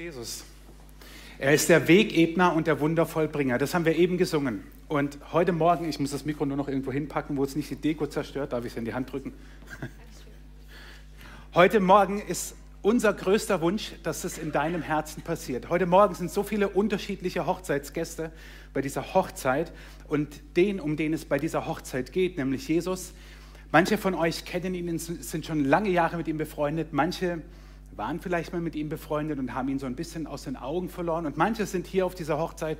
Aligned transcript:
Jesus. 0.00 0.44
Er 1.38 1.52
ist 1.52 1.68
der 1.68 1.86
Wegebner 1.86 2.54
und 2.54 2.66
der 2.66 2.80
Wundervollbringer. 2.80 3.58
Das 3.58 3.74
haben 3.74 3.84
wir 3.84 3.96
eben 3.96 4.16
gesungen. 4.16 4.64
Und 4.88 5.18
heute 5.30 5.52
Morgen, 5.52 5.86
ich 5.86 6.00
muss 6.00 6.10
das 6.10 6.24
Mikro 6.24 6.46
nur 6.46 6.56
noch 6.56 6.68
irgendwo 6.68 6.90
hinpacken, 6.90 7.36
wo 7.36 7.44
es 7.44 7.54
nicht 7.54 7.68
die 7.68 7.76
Deko 7.76 8.06
zerstört, 8.06 8.54
darf 8.54 8.64
ich 8.64 8.72
es 8.72 8.78
in 8.78 8.86
die 8.86 8.94
Hand 8.94 9.12
drücken? 9.12 9.34
Heute 11.54 11.80
Morgen 11.80 12.22
ist 12.22 12.56
unser 12.80 13.12
größter 13.12 13.60
Wunsch, 13.60 13.92
dass 14.02 14.24
es 14.24 14.38
in 14.38 14.52
deinem 14.52 14.80
Herzen 14.80 15.22
passiert. 15.22 15.68
Heute 15.68 15.84
Morgen 15.84 16.14
sind 16.14 16.30
so 16.30 16.44
viele 16.44 16.70
unterschiedliche 16.70 17.46
Hochzeitsgäste 17.46 18.32
bei 18.72 18.80
dieser 18.80 19.12
Hochzeit 19.12 19.70
und 20.08 20.28
den, 20.56 20.80
um 20.80 20.96
den 20.96 21.12
es 21.12 21.26
bei 21.26 21.38
dieser 21.38 21.66
Hochzeit 21.66 22.12
geht, 22.12 22.38
nämlich 22.38 22.66
Jesus. 22.68 23.12
Manche 23.70 23.98
von 23.98 24.14
euch 24.14 24.46
kennen 24.46 24.74
ihn, 24.74 24.98
sind 24.98 25.44
schon 25.44 25.66
lange 25.66 25.90
Jahre 25.90 26.16
mit 26.16 26.26
ihm 26.26 26.38
befreundet, 26.38 26.92
manche 26.92 27.42
waren 28.00 28.18
vielleicht 28.18 28.54
mal 28.54 28.62
mit 28.62 28.74
ihm 28.76 28.88
befreundet 28.88 29.38
und 29.38 29.52
haben 29.52 29.68
ihn 29.68 29.78
so 29.78 29.84
ein 29.84 29.94
bisschen 29.94 30.26
aus 30.26 30.44
den 30.44 30.56
Augen 30.56 30.88
verloren. 30.88 31.26
Und 31.26 31.36
manche 31.36 31.66
sind 31.66 31.86
hier 31.86 32.06
auf 32.06 32.14
dieser 32.14 32.38
Hochzeit 32.38 32.78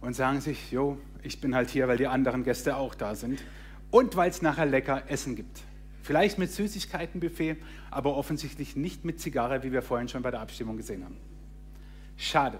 und 0.00 0.14
sagen 0.14 0.40
sich, 0.40 0.70
jo, 0.70 0.98
ich 1.24 1.40
bin 1.40 1.52
halt 1.56 1.68
hier, 1.68 1.88
weil 1.88 1.96
die 1.96 2.06
anderen 2.06 2.44
Gäste 2.44 2.76
auch 2.76 2.94
da 2.94 3.16
sind 3.16 3.42
und 3.90 4.14
weil 4.14 4.30
es 4.30 4.40
nachher 4.40 4.64
lecker 4.64 5.02
Essen 5.08 5.34
gibt. 5.34 5.62
Vielleicht 6.02 6.38
mit 6.38 6.52
Süßigkeitenbuffet, 6.52 7.56
aber 7.90 8.16
offensichtlich 8.16 8.76
nicht 8.76 9.04
mit 9.04 9.20
Zigarre, 9.20 9.64
wie 9.64 9.72
wir 9.72 9.82
vorhin 9.82 10.06
schon 10.06 10.22
bei 10.22 10.30
der 10.30 10.40
Abstimmung 10.40 10.76
gesehen 10.76 11.04
haben. 11.04 11.16
Schade. 12.16 12.58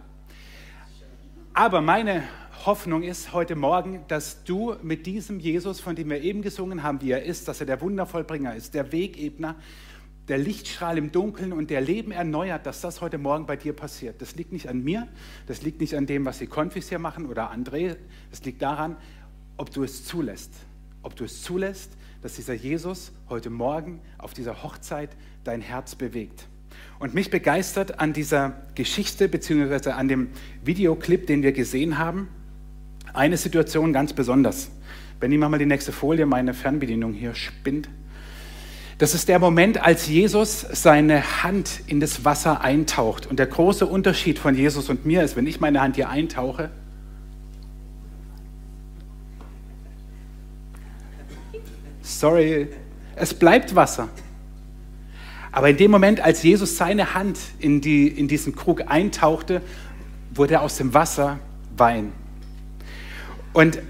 Aber 1.54 1.82
meine 1.82 2.24
Hoffnung 2.66 3.04
ist 3.04 3.32
heute 3.32 3.54
Morgen, 3.54 4.04
dass 4.08 4.42
du 4.42 4.74
mit 4.82 5.06
diesem 5.06 5.38
Jesus, 5.38 5.78
von 5.78 5.94
dem 5.94 6.10
wir 6.10 6.20
eben 6.20 6.42
gesungen 6.42 6.82
haben, 6.82 7.00
wie 7.00 7.12
er 7.12 7.22
ist, 7.22 7.46
dass 7.46 7.60
er 7.60 7.66
der 7.66 7.80
Wundervollbringer 7.80 8.56
ist, 8.56 8.74
der 8.74 8.90
Wegebner, 8.90 9.54
der 10.32 10.38
Lichtstrahl 10.38 10.96
im 10.96 11.12
Dunkeln 11.12 11.52
und 11.52 11.68
der 11.68 11.82
Leben 11.82 12.10
erneuert, 12.10 12.64
dass 12.64 12.80
das 12.80 13.02
heute 13.02 13.18
Morgen 13.18 13.44
bei 13.44 13.54
dir 13.54 13.74
passiert. 13.74 14.22
Das 14.22 14.34
liegt 14.34 14.50
nicht 14.50 14.66
an 14.66 14.82
mir, 14.82 15.06
das 15.46 15.60
liegt 15.60 15.78
nicht 15.78 15.94
an 15.94 16.06
dem, 16.06 16.24
was 16.24 16.38
die 16.38 16.46
Konfis 16.46 16.88
hier 16.88 16.98
machen 16.98 17.26
oder 17.26 17.52
André, 17.52 17.96
das 18.30 18.42
liegt 18.42 18.62
daran, 18.62 18.96
ob 19.58 19.70
du 19.72 19.84
es 19.84 20.06
zulässt. 20.06 20.54
Ob 21.02 21.16
du 21.16 21.24
es 21.24 21.42
zulässt, 21.42 21.90
dass 22.22 22.36
dieser 22.36 22.54
Jesus 22.54 23.12
heute 23.28 23.50
Morgen 23.50 24.00
auf 24.16 24.32
dieser 24.32 24.62
Hochzeit 24.62 25.10
dein 25.44 25.60
Herz 25.60 25.96
bewegt. 25.96 26.46
Und 26.98 27.12
mich 27.12 27.28
begeistert 27.28 28.00
an 28.00 28.14
dieser 28.14 28.54
Geschichte 28.74 29.28
beziehungsweise 29.28 29.96
an 29.96 30.08
dem 30.08 30.30
Videoclip, 30.64 31.26
den 31.26 31.42
wir 31.42 31.52
gesehen 31.52 31.98
haben, 31.98 32.28
eine 33.12 33.36
Situation 33.36 33.92
ganz 33.92 34.14
besonders. 34.14 34.70
Benny, 35.20 35.36
mach 35.36 35.50
mal 35.50 35.58
die 35.58 35.66
nächste 35.66 35.92
Folie, 35.92 36.24
meine 36.24 36.54
Fernbedienung 36.54 37.12
hier 37.12 37.34
spinnt. 37.34 37.90
Das 39.02 39.14
ist 39.14 39.26
der 39.26 39.40
Moment, 39.40 39.82
als 39.82 40.06
Jesus 40.06 40.60
seine 40.60 41.42
Hand 41.42 41.80
in 41.88 41.98
das 41.98 42.24
Wasser 42.24 42.60
eintaucht. 42.60 43.26
Und 43.26 43.40
der 43.40 43.46
große 43.48 43.84
Unterschied 43.84 44.38
von 44.38 44.54
Jesus 44.54 44.88
und 44.88 45.04
mir 45.04 45.24
ist, 45.24 45.34
wenn 45.34 45.44
ich 45.48 45.58
meine 45.58 45.80
Hand 45.80 45.96
hier 45.96 46.08
eintauche, 46.08 46.70
sorry, 52.00 52.68
es 53.16 53.34
bleibt 53.34 53.74
Wasser. 53.74 54.08
Aber 55.50 55.68
in 55.68 55.78
dem 55.78 55.90
Moment, 55.90 56.20
als 56.20 56.44
Jesus 56.44 56.76
seine 56.76 57.12
Hand 57.12 57.40
in, 57.58 57.80
die, 57.80 58.06
in 58.06 58.28
diesen 58.28 58.54
Krug 58.54 58.88
eintauchte, 58.88 59.62
wurde 60.32 60.60
aus 60.60 60.76
dem 60.76 60.94
Wasser 60.94 61.40
Wein. 61.76 62.12
Und 63.52 63.80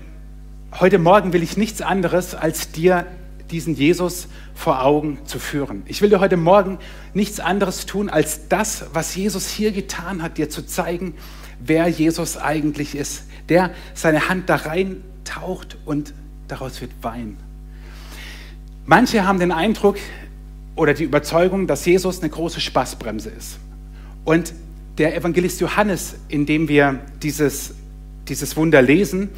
heute 0.80 0.98
Morgen 0.98 1.34
will 1.34 1.42
ich 1.42 1.58
nichts 1.58 1.83
anderes, 1.83 2.34
als 2.34 2.72
dir 2.72 3.06
diesen 3.53 3.75
Jesus 3.75 4.28
vor 4.55 4.83
Augen 4.83 5.19
zu 5.25 5.39
führen. 5.39 5.83
Ich 5.86 6.03
will 6.03 6.08
dir 6.08 6.20
heute 6.20 6.36
Morgen 6.36 6.78
nichts 7.14 7.39
anderes 7.39 7.86
tun, 7.86 8.08
als 8.08 8.48
das, 8.48 8.86
was 8.92 9.14
Jesus 9.14 9.48
hier 9.48 9.72
getan 9.72 10.22
hat, 10.22 10.39
dir 10.39 10.48
zu 10.48 10.67
zeigen, 10.67 11.14
wer 11.61 11.86
Jesus 11.89 12.36
eigentlich 12.36 12.95
ist, 12.95 13.25
der 13.48 13.70
seine 13.95 14.28
Hand 14.28 14.48
da 14.48 14.56
rein 14.56 15.03
taucht 15.25 15.77
und 15.84 16.14
daraus 16.48 16.80
wird 16.80 16.91
Wein. 17.03 17.36
Manche 18.86 19.24
haben 19.24 19.39
den 19.39 19.52
Eindruck 19.52 19.96
oder 20.74 20.95
die 20.95 21.05
Überzeugung, 21.05 21.67
dass 21.67 21.84
Jesus 21.84 22.20
eine 22.20 22.30
große 22.30 22.61
Spaßbremse 22.61 23.30
ist. 23.30 23.58
Und 24.24 24.55
der 24.98 25.17
Evangelist 25.17 25.61
Johannes, 25.61 26.17
in 26.29 26.46
dem 26.46 26.69
wir 26.69 27.01
dieses, 27.23 27.74
dieses 28.29 28.57
Wunder 28.57 28.83
lesen, 28.83 29.30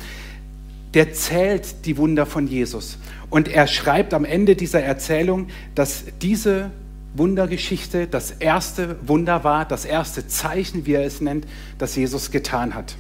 der 0.95 1.13
zählt 1.13 1.87
die 1.87 1.97
Wunder 1.97 2.25
von 2.25 2.47
Jesus. 2.47 2.99
Und 3.31 3.49
er 3.49 3.67
schreibt 3.67 4.15
am 4.15 4.25
Ende 4.25 4.55
dieser 4.55 4.83
Erzählung, 4.83 5.49
dass 5.75 6.05
diese 6.23 6.71
Wundergeschichte 7.15 8.07
das 8.07 8.31
erste 8.31 8.97
Wunder 9.07 9.45
war, 9.45 9.65
das 9.65 9.85
erste 9.85 10.27
Zeichen, 10.27 10.87
wie 10.87 10.95
er 10.95 11.05
es 11.05 11.21
nennt, 11.21 11.47
das 11.79 11.97
Jesus 11.97 12.31
getan 12.31 12.75
hat. 12.75 12.97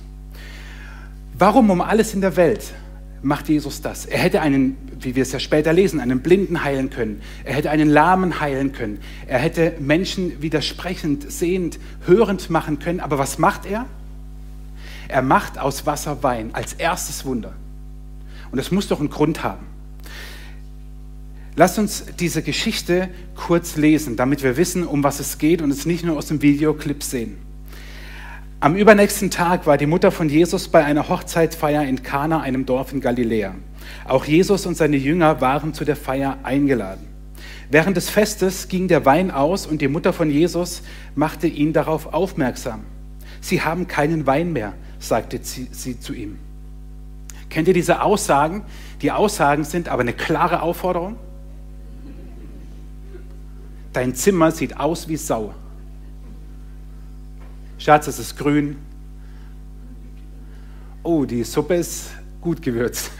Warum 1.36 1.70
um 1.70 1.80
alles 1.80 2.14
in 2.14 2.20
der 2.20 2.36
Welt 2.36 2.74
macht 3.22 3.48
Jesus 3.48 3.80
das? 3.80 4.06
Er 4.06 4.18
hätte 4.18 4.40
einen, 4.40 4.76
wie 5.00 5.16
wir 5.16 5.22
es 5.22 5.32
ja 5.32 5.40
später 5.40 5.72
lesen, 5.72 5.98
einen 6.00 6.20
Blinden 6.20 6.62
heilen 6.62 6.90
können. 6.90 7.22
Er 7.44 7.54
hätte 7.54 7.70
einen 7.70 7.88
Lahmen 7.88 8.40
heilen 8.40 8.72
können. 8.72 9.00
Er 9.26 9.38
hätte 9.38 9.74
Menschen 9.80 10.42
widersprechend, 10.42 11.30
sehend, 11.30 11.78
hörend 12.06 12.50
machen 12.50 12.78
können. 12.78 13.00
Aber 13.00 13.18
was 13.18 13.38
macht 13.38 13.66
er? 13.66 13.86
Er 15.08 15.22
macht 15.22 15.58
aus 15.58 15.86
Wasser 15.86 16.22
Wein 16.22 16.50
als 16.52 16.74
erstes 16.74 17.24
Wunder. 17.24 17.52
Und 18.54 18.58
das 18.58 18.70
muss 18.70 18.86
doch 18.86 19.00
einen 19.00 19.10
Grund 19.10 19.42
haben. 19.42 19.66
Lasst 21.56 21.76
uns 21.76 22.04
diese 22.20 22.40
Geschichte 22.40 23.08
kurz 23.34 23.74
lesen, 23.74 24.14
damit 24.14 24.44
wir 24.44 24.56
wissen, 24.56 24.86
um 24.86 25.02
was 25.02 25.18
es 25.18 25.38
geht 25.38 25.60
und 25.60 25.72
es 25.72 25.86
nicht 25.86 26.04
nur 26.04 26.16
aus 26.16 26.26
dem 26.26 26.40
Videoclip 26.40 27.02
sehen. 27.02 27.36
Am 28.60 28.76
übernächsten 28.76 29.32
Tag 29.32 29.66
war 29.66 29.76
die 29.76 29.86
Mutter 29.86 30.12
von 30.12 30.28
Jesus 30.28 30.68
bei 30.68 30.84
einer 30.84 31.08
Hochzeitsfeier 31.08 31.82
in 31.82 32.04
Kana, 32.04 32.42
einem 32.42 32.64
Dorf 32.64 32.92
in 32.92 33.00
Galiläa. 33.00 33.56
Auch 34.04 34.24
Jesus 34.24 34.66
und 34.66 34.76
seine 34.76 34.98
Jünger 34.98 35.40
waren 35.40 35.74
zu 35.74 35.84
der 35.84 35.96
Feier 35.96 36.38
eingeladen. 36.44 37.08
Während 37.72 37.96
des 37.96 38.08
Festes 38.08 38.68
ging 38.68 38.86
der 38.86 39.04
Wein 39.04 39.32
aus 39.32 39.66
und 39.66 39.82
die 39.82 39.88
Mutter 39.88 40.12
von 40.12 40.30
Jesus 40.30 40.82
machte 41.16 41.48
ihn 41.48 41.72
darauf 41.72 42.14
aufmerksam. 42.14 42.84
Sie 43.40 43.62
haben 43.62 43.88
keinen 43.88 44.28
Wein 44.28 44.52
mehr, 44.52 44.74
sagte 45.00 45.40
sie 45.42 45.98
zu 45.98 46.14
ihm. 46.14 46.38
Kennt 47.54 47.68
ihr 47.68 47.74
diese 47.74 48.02
Aussagen? 48.02 48.64
Die 49.00 49.12
Aussagen 49.12 49.64
sind 49.64 49.88
aber 49.88 50.02
eine 50.02 50.12
klare 50.12 50.60
Aufforderung 50.60 51.16
dein 53.94 54.14
Zimmer 54.14 54.50
sieht 54.50 54.78
aus 54.78 55.08
wie 55.08 55.16
Sau. 55.16 55.54
Schatz, 57.78 58.06
es 58.06 58.18
ist 58.18 58.36
grün. 58.36 58.76
Oh, 61.02 61.24
die 61.24 61.44
Suppe 61.44 61.74
ist 61.76 62.10
gut 62.40 62.60
gewürzt. 62.62 63.10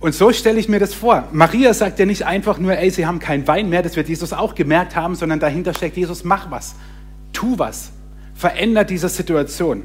Und 0.00 0.14
so 0.14 0.32
stelle 0.32 0.60
ich 0.60 0.68
mir 0.68 0.80
das 0.80 0.92
vor. 0.92 1.28
Maria 1.32 1.72
sagt 1.72 1.98
ja 1.98 2.04
nicht 2.04 2.26
einfach 2.26 2.58
nur, 2.58 2.76
ey, 2.76 2.90
sie 2.90 3.06
haben 3.06 3.20
keinen 3.20 3.46
Wein 3.48 3.70
mehr, 3.70 3.82
das 3.82 3.96
wird 3.96 4.08
Jesus 4.08 4.32
auch 4.32 4.54
gemerkt 4.54 4.96
haben, 4.96 5.14
sondern 5.14 5.40
dahinter 5.40 5.72
steckt 5.72 5.96
Jesus, 5.96 6.24
mach 6.24 6.50
was, 6.50 6.74
tu 7.32 7.58
was, 7.58 7.90
veränder 8.34 8.84
diese 8.84 9.08
Situation. 9.08 9.82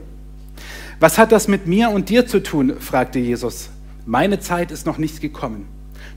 Was 1.00 1.18
hat 1.18 1.32
das 1.32 1.48
mit 1.48 1.66
mir 1.66 1.92
und 1.92 2.10
dir 2.10 2.28
zu 2.28 2.44
tun? 2.44 2.74
fragte 2.80 3.20
Jesus. 3.20 3.70
Meine 4.06 4.40
Zeit 4.40 4.72
ist 4.72 4.86
noch 4.86 4.98
nicht 4.98 5.22
gekommen. 5.22 5.68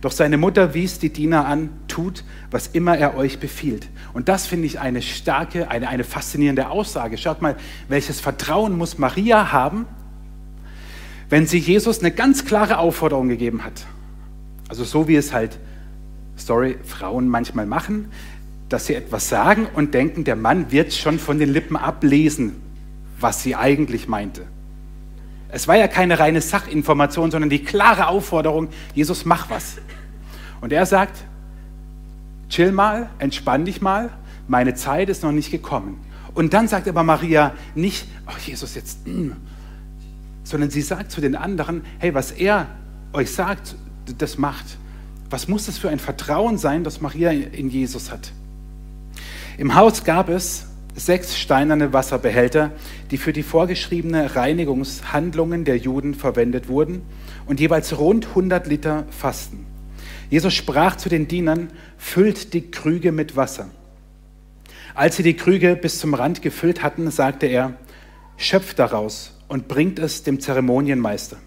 Doch 0.01 0.11
seine 0.11 0.37
Mutter 0.37 0.75
wies 0.75 0.99
die 0.99 1.13
Diener 1.13 1.47
an, 1.47 1.71
tut, 1.87 2.25
was 2.51 2.67
immer 2.67 2.99
er 2.99 3.17
euch 3.17 3.39
befiehlt. 3.39 3.89
Und 4.13 4.29
das 4.29 4.47
finde 4.47 4.67
ich 4.67 4.81
eine 4.81 5.01
starke, 5.01 5.71
eine, 5.71 5.89
eine 5.89 6.03
faszinierende 6.03 6.69
Aussage. 6.69 7.17
Schaut 7.17 7.41
mal, 7.41 7.57
welches 7.89 8.19
Vertrauen 8.19 8.77
muss 8.77 8.99
Maria 8.99 9.53
haben, 9.53 9.87
wenn 11.29 11.47
sie 11.47 11.59
Jesus 11.59 12.01
eine 12.01 12.11
ganz 12.11 12.45
klare 12.45 12.79
Aufforderung 12.79 13.29
gegeben 13.29 13.65
hat. 13.65 13.87
Also 14.69 14.83
so 14.83 15.07
wie 15.07 15.15
es 15.15 15.33
halt, 15.33 15.59
sorry, 16.35 16.79
Frauen 16.83 17.29
manchmal 17.29 17.67
machen, 17.67 18.11
dass 18.69 18.87
sie 18.87 18.95
etwas 18.95 19.29
sagen 19.29 19.69
und 19.75 19.95
denken, 19.95 20.25
der 20.25 20.37
Mann 20.37 20.73
wird 20.73 20.93
schon 20.93 21.21
von 21.21 21.39
den 21.39 21.53
Lippen 21.53 21.77
ablesen, 21.77 22.57
was 23.21 23.43
sie 23.43 23.55
eigentlich 23.55 24.09
meinte. 24.09 24.43
Es 25.53 25.69
war 25.69 25.77
ja 25.77 25.87
keine 25.87 26.19
reine 26.19 26.41
Sachinformation, 26.41 27.31
sondern 27.31 27.51
die 27.51 27.63
klare 27.63 28.09
Aufforderung, 28.09 28.69
Jesus, 28.95 29.27
mach 29.27 29.51
was. 29.51 29.77
Und 30.63 30.73
er 30.73 30.87
sagt, 30.87 31.25
chill 32.49 32.73
mal, 32.73 33.11
entspann 33.19 33.67
dich 33.67 33.83
mal, 33.83 34.11
meine 34.49 34.75
Zeit 34.75 35.11
ist 35.11 35.23
noch 35.23 35.31
nicht 35.31 35.51
gekommen. 35.51 36.01
Und 36.33 36.55
dann 36.55 36.69
sagt 36.69 36.89
aber 36.89 37.03
Maria 37.03 37.53
nicht, 37.75 38.09
ach 38.25 38.39
Jesus, 38.39 38.75
jetzt, 38.75 39.07
mm, 39.07 39.33
sondern 40.43 40.71
sie 40.71 40.81
sagt 40.81 41.13
zu 41.13 41.21
den 41.21 41.37
anderen, 41.37 41.85
hey, 41.99 42.15
was 42.15 42.33
er 42.33 42.69
euch 43.13 43.31
sagt, 43.31 43.77
das 44.17 44.39
macht. 44.39 44.79
Was 45.29 45.49
muss 45.49 45.67
das 45.67 45.77
für 45.77 45.91
ein 45.91 45.99
Vertrauen 45.99 46.57
sein, 46.57 46.83
das 46.83 47.03
Maria 47.03 47.31
in 47.31 47.69
Jesus 47.69 48.11
hat? 48.11 48.33
Im 49.59 49.75
Haus 49.75 50.03
gab 50.03 50.31
es 50.31 50.67
sechs 50.95 51.39
steinerne 51.39 51.93
Wasserbehälter, 51.93 52.71
die 53.11 53.17
für 53.17 53.33
die 53.33 53.43
vorgeschriebene 53.43 54.37
Reinigungshandlungen 54.37 55.65
der 55.65 55.79
Juden 55.79 56.15
verwendet 56.15 56.69
wurden 56.69 57.03
und 57.47 57.61
jeweils 57.61 57.99
rund 57.99 58.29
100 58.29 58.67
Liter 58.67 59.05
fassten. 59.11 59.67
Jesus 60.29 60.55
sprach 60.55 60.97
zu 60.97 61.09
den 61.09 61.29
Dienern, 61.29 61.69
füllt 61.99 62.55
die 62.55 62.71
Krüge 62.71 63.13
mit 63.13 63.37
Wasser. 63.37 63.69
Als 64.95 65.17
sie 65.17 65.23
die 65.23 65.37
Krüge 65.37 65.77
bis 65.77 65.99
zum 65.99 66.15
Rand 66.15 66.43
gefüllt 66.43 66.83
hatten, 66.83 67.11
sagte 67.11 67.47
er, 67.47 67.75
schöpft 68.37 68.79
daraus 68.79 69.39
und 69.49 69.69
bringt 69.69 69.99
es 69.99 70.23
dem 70.23 70.41
Zeremonienmeister. 70.41 71.39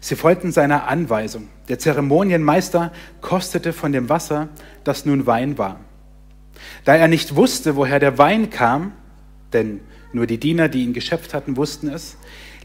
Sie 0.00 0.16
folgten 0.16 0.50
seiner 0.50 0.88
Anweisung. 0.88 1.48
Der 1.68 1.78
Zeremonienmeister 1.78 2.92
kostete 3.20 3.74
von 3.74 3.92
dem 3.92 4.08
Wasser, 4.08 4.48
das 4.82 5.04
nun 5.04 5.26
Wein 5.26 5.58
war. 5.58 5.80
Da 6.84 6.96
er 6.96 7.08
nicht 7.08 7.36
wusste, 7.36 7.76
woher 7.76 7.98
der 7.98 8.18
Wein 8.18 8.50
kam, 8.50 8.92
denn 9.52 9.80
nur 10.12 10.26
die 10.26 10.38
Diener, 10.38 10.68
die 10.68 10.84
ihn 10.84 10.92
geschöpft 10.92 11.34
hatten, 11.34 11.56
wussten 11.56 11.88
es, 11.88 12.16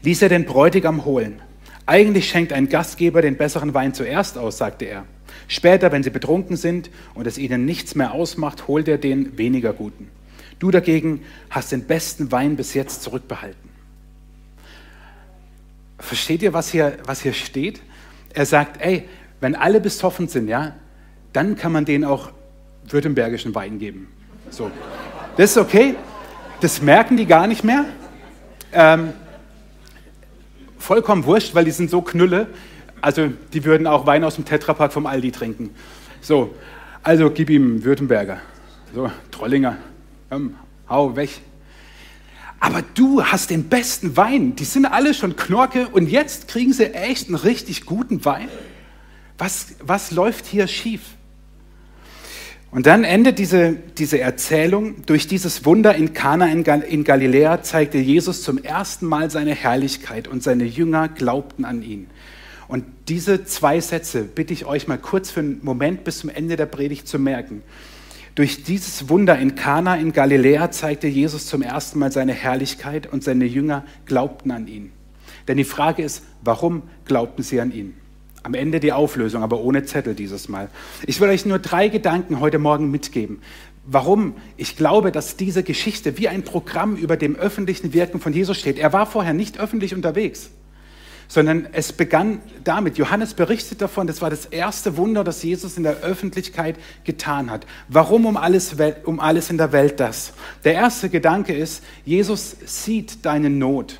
ließ 0.02 0.22
er 0.22 0.28
den 0.28 0.44
Bräutigam 0.44 1.04
holen. 1.04 1.40
Eigentlich 1.86 2.28
schenkt 2.28 2.52
ein 2.52 2.68
Gastgeber 2.68 3.22
den 3.22 3.36
besseren 3.36 3.72
Wein 3.74 3.94
zuerst 3.94 4.38
aus, 4.38 4.58
sagte 4.58 4.86
er. 4.86 5.04
Später, 5.48 5.92
wenn 5.92 6.02
sie 6.02 6.10
betrunken 6.10 6.56
sind 6.56 6.90
und 7.14 7.26
es 7.26 7.38
ihnen 7.38 7.64
nichts 7.64 7.94
mehr 7.94 8.12
ausmacht, 8.12 8.66
holt 8.66 8.88
er 8.88 8.98
den 8.98 9.38
weniger 9.38 9.72
guten. 9.72 10.08
Du 10.58 10.70
dagegen 10.70 11.22
hast 11.50 11.70
den 11.70 11.84
besten 11.84 12.32
Wein 12.32 12.56
bis 12.56 12.74
jetzt 12.74 13.02
zurückbehalten. 13.02 13.70
Versteht 15.98 16.42
ihr, 16.42 16.52
was 16.52 16.70
hier, 16.70 16.98
was 17.04 17.22
hier 17.22 17.32
steht? 17.32 17.80
Er 18.34 18.46
sagt, 18.46 18.80
ey, 18.82 19.08
wenn 19.40 19.54
alle 19.54 19.80
besoffen 19.80 20.28
sind, 20.28 20.48
ja, 20.48 20.74
dann 21.32 21.56
kann 21.56 21.72
man 21.72 21.84
denen 21.84 22.04
auch 22.04 22.32
württembergischen 22.92 23.54
Wein 23.54 23.78
geben. 23.78 24.08
So. 24.50 24.70
Das 25.36 25.50
ist 25.50 25.58
okay. 25.58 25.94
Das 26.60 26.80
merken 26.80 27.16
die 27.16 27.26
gar 27.26 27.46
nicht 27.46 27.64
mehr. 27.64 27.84
Ähm, 28.72 29.12
vollkommen 30.78 31.24
wurscht, 31.24 31.54
weil 31.54 31.64
die 31.64 31.70
sind 31.70 31.90
so 31.90 32.00
Knülle. 32.00 32.48
Also 33.00 33.30
die 33.52 33.64
würden 33.64 33.86
auch 33.86 34.06
Wein 34.06 34.24
aus 34.24 34.36
dem 34.36 34.44
Tetrapack 34.44 34.92
vom 34.92 35.06
Aldi 35.06 35.32
trinken. 35.32 35.70
So, 36.20 36.54
also 37.02 37.30
gib 37.30 37.50
ihm 37.50 37.84
Württemberger. 37.84 38.40
So, 38.94 39.10
Trollinger. 39.30 39.76
Ähm, 40.30 40.56
hau 40.88 41.14
weg. 41.16 41.30
Aber 42.58 42.82
du 42.94 43.22
hast 43.22 43.50
den 43.50 43.68
besten 43.68 44.16
Wein. 44.16 44.56
Die 44.56 44.64
sind 44.64 44.86
alle 44.86 45.12
schon 45.12 45.36
Knorke 45.36 45.88
und 45.88 46.08
jetzt 46.08 46.48
kriegen 46.48 46.72
sie 46.72 46.94
echt 46.94 47.28
einen 47.28 47.36
richtig 47.36 47.84
guten 47.84 48.24
Wein. 48.24 48.48
Was, 49.38 49.74
was 49.80 50.10
läuft 50.10 50.46
hier 50.46 50.66
schief? 50.66 51.02
Und 52.76 52.84
dann 52.84 53.04
endet 53.04 53.38
diese, 53.38 53.74
diese 53.96 54.20
Erzählung. 54.20 54.96
Durch 55.06 55.26
dieses 55.26 55.64
Wunder 55.64 55.94
in 55.94 56.12
Kana 56.12 56.48
in, 56.48 56.62
Gal 56.62 56.82
in 56.82 57.04
Galiläa 57.04 57.62
zeigte 57.62 57.96
Jesus 57.96 58.42
zum 58.42 58.62
ersten 58.62 59.06
Mal 59.06 59.30
seine 59.30 59.54
Herrlichkeit 59.54 60.28
und 60.28 60.42
seine 60.42 60.64
Jünger 60.64 61.08
glaubten 61.08 61.64
an 61.64 61.80
ihn. 61.80 62.06
Und 62.68 62.84
diese 63.08 63.46
zwei 63.46 63.80
Sätze 63.80 64.24
bitte 64.24 64.52
ich 64.52 64.66
euch 64.66 64.88
mal 64.88 64.98
kurz 64.98 65.30
für 65.30 65.40
einen 65.40 65.60
Moment 65.62 66.04
bis 66.04 66.18
zum 66.18 66.28
Ende 66.28 66.56
der 66.56 66.66
Predigt 66.66 67.08
zu 67.08 67.18
merken. 67.18 67.62
Durch 68.34 68.62
dieses 68.62 69.08
Wunder 69.08 69.38
in 69.38 69.54
Kana 69.54 69.96
in 69.96 70.12
Galiläa 70.12 70.70
zeigte 70.70 71.06
Jesus 71.06 71.46
zum 71.46 71.62
ersten 71.62 71.98
Mal 71.98 72.12
seine 72.12 72.34
Herrlichkeit 72.34 73.10
und 73.10 73.24
seine 73.24 73.46
Jünger 73.46 73.86
glaubten 74.04 74.50
an 74.50 74.68
ihn. 74.68 74.92
Denn 75.48 75.56
die 75.56 75.64
Frage 75.64 76.02
ist, 76.02 76.24
warum 76.42 76.82
glaubten 77.06 77.42
sie 77.42 77.58
an 77.58 77.72
ihn? 77.72 77.94
Am 78.46 78.54
Ende 78.54 78.78
die 78.78 78.92
Auflösung, 78.92 79.42
aber 79.42 79.58
ohne 79.58 79.82
Zettel 79.86 80.14
dieses 80.14 80.48
Mal. 80.48 80.70
Ich 81.04 81.20
will 81.20 81.28
euch 81.28 81.46
nur 81.46 81.58
drei 81.58 81.88
Gedanken 81.88 82.38
heute 82.38 82.60
Morgen 82.60 82.92
mitgeben. 82.92 83.42
Warum 83.84 84.36
ich 84.56 84.76
glaube, 84.76 85.10
dass 85.10 85.36
diese 85.36 85.64
Geschichte 85.64 86.16
wie 86.16 86.28
ein 86.28 86.44
Programm 86.44 86.94
über 86.94 87.16
dem 87.16 87.34
öffentlichen 87.34 87.92
Wirken 87.92 88.20
von 88.20 88.32
Jesus 88.32 88.56
steht. 88.56 88.78
Er 88.78 88.92
war 88.92 89.06
vorher 89.06 89.34
nicht 89.34 89.58
öffentlich 89.58 89.96
unterwegs 89.96 90.50
sondern 91.28 91.66
es 91.72 91.92
begann 91.92 92.40
damit. 92.62 92.98
Johannes 92.98 93.34
berichtet 93.34 93.82
davon, 93.82 94.06
das 94.06 94.22
war 94.22 94.30
das 94.30 94.46
erste 94.46 94.96
Wunder, 94.96 95.24
das 95.24 95.42
Jesus 95.42 95.76
in 95.76 95.82
der 95.82 95.96
Öffentlichkeit 96.02 96.76
getan 97.02 97.50
hat. 97.50 97.66
Warum 97.88 98.26
um 98.26 98.36
alles, 98.36 98.76
um 99.04 99.18
alles 99.18 99.50
in 99.50 99.58
der 99.58 99.72
Welt 99.72 99.98
das? 99.98 100.34
Der 100.62 100.74
erste 100.74 101.08
Gedanke 101.08 101.52
ist, 101.52 101.82
Jesus 102.04 102.54
sieht 102.64 103.26
deine 103.26 103.50
Not. 103.50 103.98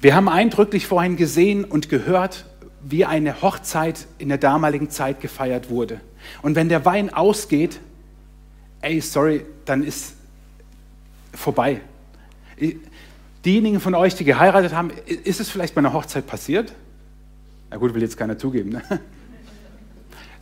Wir 0.00 0.14
haben 0.14 0.28
eindrücklich 0.28 0.86
vorhin 0.86 1.16
gesehen 1.16 1.64
und 1.64 1.88
gehört, 1.88 2.44
wie 2.90 3.04
eine 3.04 3.42
Hochzeit 3.42 4.06
in 4.18 4.28
der 4.28 4.38
damaligen 4.38 4.88
Zeit 4.88 5.20
gefeiert 5.20 5.68
wurde. 5.68 6.00
Und 6.42 6.54
wenn 6.54 6.68
der 6.68 6.84
Wein 6.84 7.12
ausgeht, 7.12 7.80
ey, 8.80 9.00
sorry, 9.00 9.44
dann 9.66 9.82
ist 9.82 10.14
vorbei. 11.34 11.80
Diejenigen 13.44 13.80
von 13.80 13.94
euch, 13.94 14.14
die 14.14 14.24
geheiratet 14.24 14.72
haben, 14.72 14.90
ist 15.06 15.38
es 15.38 15.50
vielleicht 15.50 15.74
bei 15.74 15.80
einer 15.80 15.92
Hochzeit 15.92 16.26
passiert? 16.26 16.72
Na 17.70 17.76
gut, 17.76 17.94
will 17.94 18.02
jetzt 18.02 18.16
keiner 18.16 18.38
zugeben. 18.38 18.70
Ne? 18.70 18.82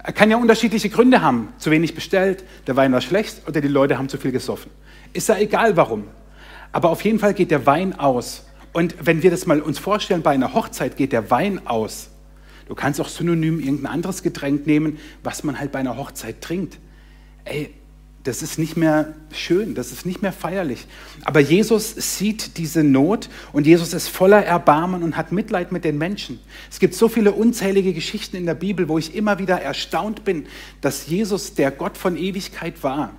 Er 0.03 0.13
kann 0.15 0.31
ja 0.31 0.37
unterschiedliche 0.37 0.89
Gründe 0.89 1.23
haben. 1.23 1.53
Zu 1.59 1.73
wenig 1.73 1.95
bestellt, 1.95 2.45
der 2.69 2.77
Wein 2.77 2.93
war 2.93 3.01
schlecht 3.01 3.43
oder 3.49 3.61
die 3.61 3.69
Leute 3.69 3.99
haben 3.99 4.09
zu 4.09 4.19
viel 4.19 4.31
gesoffen. 4.31 4.71
Ist 5.13 5.29
ja 5.29 5.37
egal 5.37 5.77
warum. 5.77 6.05
Aber 6.71 6.91
auf 6.91 7.03
jeden 7.03 7.19
Fall 7.19 7.35
geht 7.35 7.51
der 7.51 7.67
Wein 7.67 7.99
aus. 7.99 8.45
Und 8.73 8.95
wenn 9.01 9.23
wir 9.23 9.31
das 9.31 9.47
mal 9.47 9.61
uns 9.61 9.79
vorstellen, 9.79 10.23
bei 10.23 10.33
einer 10.33 10.55
Hochzeit 10.55 10.97
geht 10.97 11.13
der 11.13 11.31
Wein 11.31 11.67
aus. 11.67 12.11
Du 12.67 12.75
kannst 12.75 13.01
auch 13.01 13.09
synonym 13.09 13.61
irgendein 13.61 13.93
anderes 13.93 14.23
Getränk 14.23 14.67
nehmen, 14.67 14.99
was 15.23 15.45
man 15.45 15.59
halt 15.59 15.73
bei 15.73 15.79
einer 15.79 15.97
Hochzeit 15.97 16.41
trinkt. 16.41 16.79
Ey, 17.45 17.73
das 18.27 18.43
ist 18.43 18.59
nicht 18.59 18.77
mehr 18.77 19.15
schön, 19.31 19.77
das 19.77 19.93
ist 19.93 20.05
nicht 20.05 20.21
mehr 20.21 20.33
feierlich. 20.33 20.87
Aber 21.25 21.39
Jesus 21.39 21.95
sieht 21.95 22.59
diese 22.59 22.83
Not 22.83 23.29
und 23.53 23.69
Jesus 23.69 23.95
ist 23.95 24.09
voller 24.09 24.45
Erbarmen 24.45 25.05
und 25.05 25.17
hat 25.17 25.31
Mitleid 25.31 25.71
mit 25.71 25.85
den 25.85 25.97
Menschen. 25.97 26.41
Es 26.69 26.81
gibt 26.81 26.95
so 26.95 27.09
viele 27.09 27.33
unzählige 27.33 27.93
Geschichten 27.93 28.37
in 28.37 28.47
der 28.47 28.55
Bibel, 28.55 28.89
wo 28.89 28.99
ich 28.99 29.15
immer 29.15 29.39
wieder 29.39 29.63
erstaunt 29.63 30.25
bin, 30.25 30.47
dass 30.81 31.07
Jesus 31.07 31.55
der 31.55 31.71
Gott 31.71 31.97
von 31.97 32.17
Ewigkeit 32.17 32.83
war. 32.83 33.13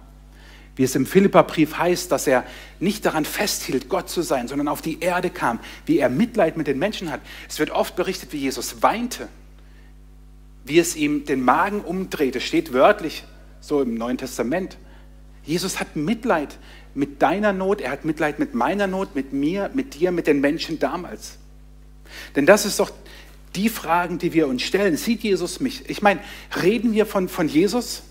Wie 0.77 0.83
es 0.83 0.95
im 0.95 1.05
Philipperbrief 1.05 1.77
heißt, 1.77 2.11
dass 2.11 2.27
er 2.27 2.45
nicht 2.79 3.05
daran 3.05 3.25
festhielt, 3.25 3.89
Gott 3.89 4.09
zu 4.09 4.21
sein, 4.21 4.47
sondern 4.47 4.67
auf 4.67 4.81
die 4.81 4.99
Erde 4.99 5.31
kam, 5.31 5.59
wie 5.85 5.97
er 5.97 6.07
Mitleid 6.07 6.55
mit 6.55 6.67
den 6.67 6.77
Menschen 6.77 7.11
hat. 7.11 7.19
Es 7.49 7.57
wird 7.59 7.71
oft 7.71 7.95
berichtet, 7.95 8.31
wie 8.31 8.37
Jesus 8.37 8.83
weinte, 8.83 9.27
wie 10.65 10.77
es 10.77 10.95
ihm 10.95 11.25
den 11.25 11.43
Magen 11.43 11.81
umdrehte, 11.81 12.39
steht 12.39 12.73
wörtlich 12.73 13.23
so 13.59 13.81
im 13.81 13.95
Neuen 13.95 14.19
Testament. 14.19 14.77
Jesus 15.43 15.79
hat 15.79 15.95
Mitleid 15.95 16.57
mit 16.93 17.21
deiner 17.21 17.53
Not, 17.53 17.81
er 17.81 17.91
hat 17.91 18.05
Mitleid 18.05 18.37
mit 18.37 18.53
meiner 18.53 18.85
Not, 18.85 19.15
mit 19.15 19.33
mir, 19.33 19.71
mit 19.73 19.95
dir, 19.95 20.11
mit 20.11 20.27
den 20.27 20.41
Menschen 20.41 20.77
damals. 20.77 21.37
Denn 22.35 22.45
das 22.45 22.65
ist 22.65 22.79
doch 22.79 22.91
die 23.55 23.69
Fragen, 23.69 24.19
die 24.19 24.33
wir 24.33 24.47
uns 24.47 24.61
stellen. 24.61 24.95
Sieht 24.95 25.23
Jesus 25.23 25.59
mich? 25.59 25.89
Ich 25.89 26.03
meine, 26.03 26.19
reden 26.61 26.93
wir 26.93 27.07
von, 27.07 27.29
von 27.29 27.47
Jesus? 27.47 28.03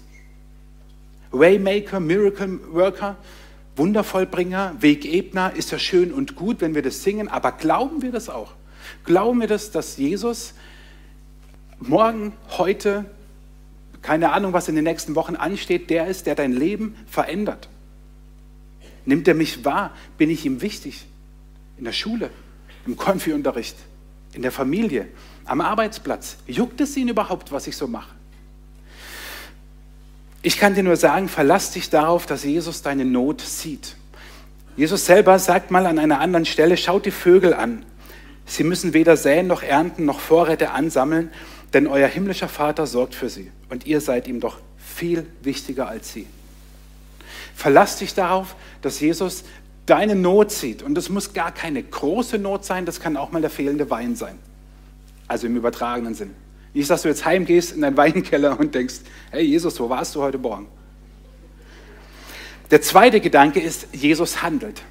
Waymaker, 1.31 2.01
Miracle 2.01 2.61
Worker, 2.73 3.17
Wundervollbringer, 3.77 4.77
Wegebner, 4.81 5.53
ist 5.55 5.71
ja 5.71 5.79
schön 5.79 6.13
und 6.13 6.35
gut, 6.35 6.61
wenn 6.61 6.75
wir 6.75 6.83
das 6.83 7.03
singen, 7.03 7.29
aber 7.29 7.53
glauben 7.53 8.03
wir 8.03 8.13
das 8.13 8.29
auch? 8.29 8.53
Glauben 9.05 9.41
wir 9.41 9.49
das, 9.49 9.71
dass 9.71 9.97
Jesus 9.97 10.55
morgen, 11.79 12.33
heute, 12.57 13.05
keine 14.03 14.33
Ahnung, 14.33 14.53
was 14.53 14.69
in 14.69 14.77
den 14.77 14.85
nächsten 14.85 15.15
Wochen 15.15 15.37
ansteht, 15.37 15.91
der 15.91 16.07
ist, 16.07 16.27
der 16.27 16.35
dein 16.35 16.53
Leben 16.53 16.97
verändert. 17.07 17.69
Nimmt 19.05 19.29
er 19.29 19.35
mich 19.35 19.65
wahr? 19.65 19.93
Bin 20.19 20.31
ich 20.31 20.45
ihm 20.47 20.63
wichtig? 20.63 21.07
In 21.79 21.85
der 21.85 21.93
Schule, 21.93 22.31
im 22.87 22.97
Konfi-Unterricht, 22.97 23.77
in 24.33 24.43
der 24.43 24.53
Familie, 24.53 25.09
am 25.45 25.61
Arbeitsplatz. 25.61 26.39
Juckt 26.47 26.81
es 26.81 26.97
ihn 26.97 27.09
überhaupt, 27.09 27.53
was 27.53 27.67
ich 27.67 27.77
so 27.77 27.87
mache? 27.87 28.16
Ich 30.47 30.59
kann 30.59 30.77
dir 30.77 30.85
nur 30.85 30.95
sagen, 30.95 31.29
verlass 31.29 31.73
dich 31.73 31.91
darauf, 31.91 32.25
dass 32.25 32.45
Jesus 32.45 32.81
deine 32.81 33.05
Not 33.05 33.41
sieht. 33.41 33.97
Jesus 34.77 35.05
selber 35.05 35.41
sagt 35.41 35.73
mal 35.73 35.87
an 35.87 35.99
einer 35.99 36.21
anderen 36.21 36.47
Stelle, 36.47 36.77
schaut 36.77 37.05
die 37.05 37.11
Vögel 37.11 37.53
an. 37.53 37.85
Sie 38.45 38.63
müssen 38.63 38.93
weder 38.93 39.17
säen 39.17 39.49
noch 39.49 39.65
ernten 39.65 40.05
noch 40.05 40.21
Vorräte 40.21 40.71
ansammeln 40.71 41.31
denn 41.77 41.87
euer 41.87 42.09
himmlischer 42.09 42.49
Vater 42.49 42.87
sorgt 42.87 43.15
für 43.15 43.29
sie 43.29 43.51
und 43.69 43.87
ihr 43.87 44.01
seid 44.01 44.29
ihm 44.29 44.41
doch 44.41 44.59
viel 44.79 45.27
wichtiger 45.43 45.89
als 45.89 46.13
sie. 46.13 46.27
Verlass 47.55 47.99
dich 47.99 48.15
darauf, 48.15 48.57
dass 48.83 49.01
Jesus 49.01 49.45
deine 49.85 50.15
Not 50.15 50.53
sieht. 50.53 50.83
Und 50.83 50.95
das 50.95 51.09
muss 51.09 51.33
gar 51.33 51.53
keine 51.53 51.83
große 51.83 52.39
Not 52.39 52.65
sein, 52.65 52.87
das 52.87 53.01
kann 53.01 53.17
auch 53.17 53.31
mal 53.31 53.41
der 53.43 53.51
fehlende 53.51 53.91
Wein 53.91 54.17
sein. 54.17 54.39
Also 55.29 55.47
im 55.47 55.57
übertragenen 55.57 56.15
Sinn. 56.15 56.31
Nicht, 56.77 56.91
dass 56.91 57.01
du 57.01 57.09
jetzt 57.09 57.25
heimgehst 57.25 57.73
in 57.73 57.81
deinen 57.81 57.97
Weinkeller 57.97 58.61
und 58.61 58.75
denkst, 58.75 58.97
hey 59.31 59.43
Jesus, 59.43 59.81
wo 59.81 59.89
warst 59.89 60.15
du 60.15 60.21
heute 60.21 60.37
Morgen? 60.37 60.69
Der 62.71 62.83
zweite 62.83 63.23
Gedanke 63.23 63.61
ist, 63.61 63.89
Jesus 63.95 64.43
handelt. 64.43 64.83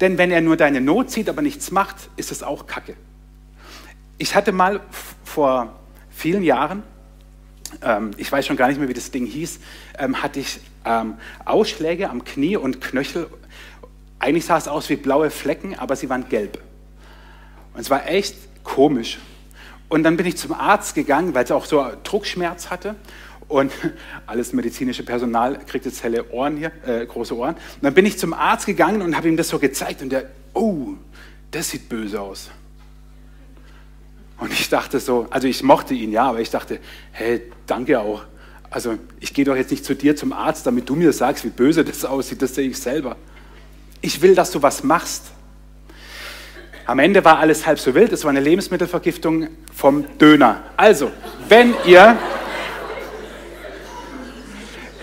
Denn 0.00 0.18
wenn 0.18 0.30
er 0.30 0.40
nur 0.40 0.56
deine 0.56 0.80
Not 0.80 1.10
sieht, 1.10 1.28
aber 1.28 1.42
nichts 1.42 1.72
macht, 1.72 1.96
ist 2.16 2.30
es 2.30 2.44
auch 2.44 2.68
Kacke. 2.68 2.94
Ich 4.18 4.36
hatte 4.36 4.52
mal 4.52 4.80
vor 5.24 5.74
vielen 6.10 6.44
Jahren, 6.44 6.84
ähm, 7.82 8.12
ich 8.18 8.30
weiß 8.30 8.46
schon 8.46 8.56
gar 8.56 8.68
nicht 8.68 8.78
mehr, 8.78 8.88
wie 8.88 8.94
das 8.94 9.10
Ding 9.10 9.26
hieß, 9.26 9.58
ähm, 9.98 10.22
hatte 10.22 10.38
ich 10.38 10.60
ähm, 10.84 11.14
Ausschläge 11.44 12.08
am 12.08 12.22
Knie 12.22 12.56
und 12.56 12.80
Knöchel. 12.80 13.26
Eigentlich 14.20 14.44
sah 14.44 14.58
es 14.58 14.68
aus 14.68 14.88
wie 14.90 14.96
blaue 14.96 15.30
Flecken, 15.30 15.76
aber 15.76 15.96
sie 15.96 16.08
waren 16.08 16.28
gelb. 16.28 16.62
Und 17.74 17.80
es 17.80 17.90
war 17.90 18.08
echt 18.08 18.36
komisch. 18.62 19.18
Und 19.88 20.02
dann 20.02 20.16
bin 20.16 20.26
ich 20.26 20.36
zum 20.36 20.52
Arzt 20.52 20.94
gegangen, 20.94 21.34
weil 21.34 21.44
es 21.44 21.50
auch 21.50 21.64
so 21.64 21.84
Druckschmerz 22.02 22.70
hatte. 22.70 22.96
Und 23.48 23.72
alles 24.26 24.52
medizinische 24.52 25.04
Personal 25.04 25.58
kriegt 25.66 25.84
jetzt 25.84 26.02
helle 26.02 26.30
Ohren 26.30 26.56
hier, 26.56 26.72
äh, 26.84 27.06
große 27.06 27.36
Ohren. 27.36 27.54
Und 27.54 27.82
dann 27.82 27.94
bin 27.94 28.06
ich 28.06 28.18
zum 28.18 28.34
Arzt 28.34 28.66
gegangen 28.66 29.02
und 29.02 29.16
habe 29.16 29.28
ihm 29.28 29.36
das 29.36 29.48
so 29.48 29.58
gezeigt 29.58 30.02
und 30.02 30.10
der, 30.10 30.30
oh, 30.54 30.94
das 31.50 31.70
sieht 31.70 31.88
böse 31.88 32.20
aus. 32.20 32.50
Und 34.38 34.52
ich 34.52 34.68
dachte 34.68 35.00
so, 35.00 35.26
also 35.30 35.48
ich 35.48 35.62
mochte 35.62 35.94
ihn 35.94 36.12
ja, 36.12 36.24
aber 36.24 36.40
ich 36.40 36.50
dachte, 36.50 36.80
hey, 37.12 37.42
danke 37.66 38.00
auch. 38.00 38.24
Also 38.68 38.98
ich 39.20 39.32
gehe 39.32 39.44
doch 39.44 39.56
jetzt 39.56 39.70
nicht 39.70 39.84
zu 39.84 39.94
dir 39.94 40.16
zum 40.16 40.32
Arzt, 40.32 40.66
damit 40.66 40.88
du 40.88 40.96
mir 40.96 41.12
sagst, 41.12 41.44
wie 41.44 41.50
böse 41.50 41.84
das 41.84 42.04
aussieht, 42.04 42.42
das 42.42 42.54
sehe 42.54 42.68
ich 42.68 42.78
selber. 42.78 43.16
Ich 44.02 44.20
will, 44.20 44.34
dass 44.34 44.50
du 44.50 44.60
was 44.62 44.82
machst. 44.82 45.32
Am 46.86 47.00
Ende 47.00 47.24
war 47.24 47.40
alles 47.40 47.66
halb 47.66 47.80
so 47.80 47.94
wild, 47.96 48.12
es 48.12 48.22
war 48.22 48.30
eine 48.30 48.38
Lebensmittelvergiftung 48.38 49.48
vom 49.74 50.04
Döner. 50.18 50.62
Also, 50.76 51.10
wenn 51.48 51.74
ihr 51.84 52.16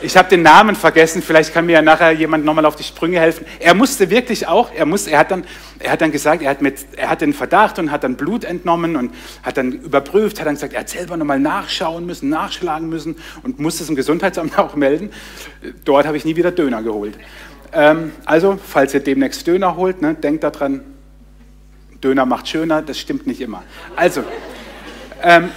ich 0.02 0.18
habe 0.18 0.28
den 0.28 0.42
Namen 0.42 0.76
vergessen, 0.76 1.22
vielleicht 1.22 1.54
kann 1.54 1.66
mir 1.66 1.74
ja 1.74 1.82
nachher 1.82 2.12
jemand 2.12 2.44
nochmal 2.44 2.66
auf 2.66 2.76
die 2.76 2.84
Sprünge 2.84 3.22
helfen. 3.22 3.46
Er 3.60 3.74
musste 3.74 4.10
wirklich 4.10 4.48
auch, 4.48 4.70
er, 4.76 4.86
muss, 4.86 5.08
er, 5.08 5.20
hat, 5.20 5.32
dann, 5.32 5.46
er 5.80 5.94
hat 5.94 6.02
dann 6.02 6.12
gesagt, 6.12 6.42
er 6.42 6.50
hat, 6.50 6.62
mit, 6.62 6.86
er 6.98 7.10
hat 7.10 7.22
den 7.22 7.34
Verdacht 7.34 7.80
und 7.80 7.90
hat 7.90 8.04
dann 8.04 8.18
Blut 8.18 8.44
entnommen 8.44 8.98
und 8.98 9.14
hat 9.44 9.56
dann 9.56 9.72
überprüft, 9.72 10.42
hat 10.42 10.48
dann 10.48 10.56
gesagt, 10.56 10.74
er 10.74 10.82
hat 10.82 10.90
selber 10.90 11.16
nochmal 11.16 11.40
nachschauen 11.40 12.06
müssen, 12.06 12.28
nachschlagen 12.28 12.90
müssen 12.90 13.16
und 13.44 13.60
musste 13.60 13.84
es 13.84 13.90
im 13.90 13.96
Gesundheitsamt 13.96 14.60
auch 14.60 14.76
melden. 14.76 15.10
Dort 15.86 16.06
habe 16.06 16.18
ich 16.18 16.26
nie 16.26 16.36
wieder 16.36 16.52
Döner 16.52 16.84
geholt. 16.84 17.18
Ähm, 17.72 18.12
also, 18.26 18.60
falls 18.62 18.94
ihr 18.94 19.00
demnächst 19.00 19.48
Döner 19.48 19.78
holt, 19.78 20.02
ne, 20.02 20.16
denkt 20.16 20.44
daran, 20.44 20.82
Döner 22.04 22.26
macht 22.26 22.48
schöner, 22.48 22.82
das 22.82 23.00
stimmt 23.00 23.28
nicht 23.28 23.42
immer. 23.42 23.64
Also, 23.96 24.24
ähm, 25.22 25.50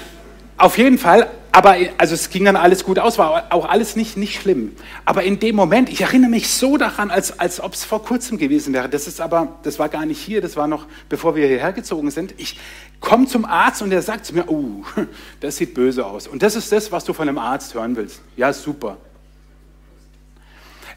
auf 0.59 0.79
jeden 0.79 0.97
Fall, 0.99 1.31
aber 1.53 1.77
also 1.99 2.15
es 2.15 2.31
ging 2.31 2.45
dann 2.45 2.57
alles 2.57 2.85
gut 2.85 2.99
aus, 2.99 3.19
war 3.19 3.47
auch 3.51 3.67
alles 3.67 3.97
nicht, 3.97 4.17
nicht 4.17 4.41
schlimm. 4.41 4.77
Aber 5.05 5.23
in 5.23 5.39
dem 5.39 5.57
Moment, 5.57 5.89
ich 5.89 6.03
erinnere 6.03 6.31
mich 6.31 6.49
so 6.51 6.77
daran, 6.77 7.11
als, 7.11 7.39
als 7.39 7.61
ob 7.61 7.73
es 7.75 7.85
vor 7.85 8.03
kurzem 8.05 8.39
gewesen 8.39 8.73
wäre. 8.75 8.89
Das 8.89 9.07
ist 9.07 9.21
aber, 9.21 9.57
das 9.63 9.79
war 9.79 9.89
gar 9.89 10.07
nicht 10.07 10.21
hier, 10.21 10.41
das 10.41 10.57
war 10.57 10.67
noch, 10.67 10.87
bevor 11.09 11.35
wir 11.35 11.47
hierher 11.47 11.73
gezogen 11.73 12.11
sind. 12.11 12.35
Ich 12.37 12.59
komme 13.01 13.27
zum 13.27 13.45
Arzt 13.45 13.83
und 13.83 13.91
der 13.91 14.03
sagt 14.03 14.27
zu 14.27 14.35
mir, 14.35 14.49
oh, 14.49 14.85
das 15.41 15.57
sieht 15.57 15.75
böse 15.75 16.07
aus. 16.07 16.29
Und 16.29 16.43
das 16.43 16.57
ist 16.57 16.71
das, 16.73 16.93
was 16.93 17.05
du 17.05 17.13
von 17.13 17.29
einem 17.29 17.39
Arzt 17.39 17.75
hören 17.75 17.97
willst. 17.97 18.21
Ja, 18.37 18.53
super. 18.53 18.99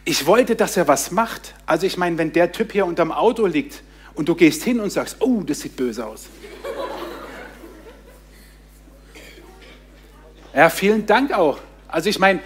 Ich 0.05 0.25
wollte, 0.25 0.55
dass 0.55 0.77
er 0.77 0.87
was 0.87 1.11
macht. 1.11 1.53
Also 1.65 1.85
ich 1.85 1.97
meine, 1.97 2.17
wenn 2.17 2.33
der 2.33 2.51
Typ 2.51 2.71
hier 2.71 2.85
unterm 2.85 3.11
Auto 3.11 3.45
liegt 3.45 3.81
und 4.19 4.27
du 4.27 4.35
gehst 4.35 4.63
hin 4.63 4.81
und 4.81 4.89
sagst, 4.89 5.15
oh, 5.21 5.43
das 5.43 5.61
sieht 5.61 5.77
böse 5.77 6.05
aus. 6.05 6.25
Ja, 10.53 10.69
vielen 10.69 11.05
Dank 11.05 11.31
auch. 11.31 11.57
Also 11.87 12.09
ich 12.09 12.19
meine, 12.19 12.41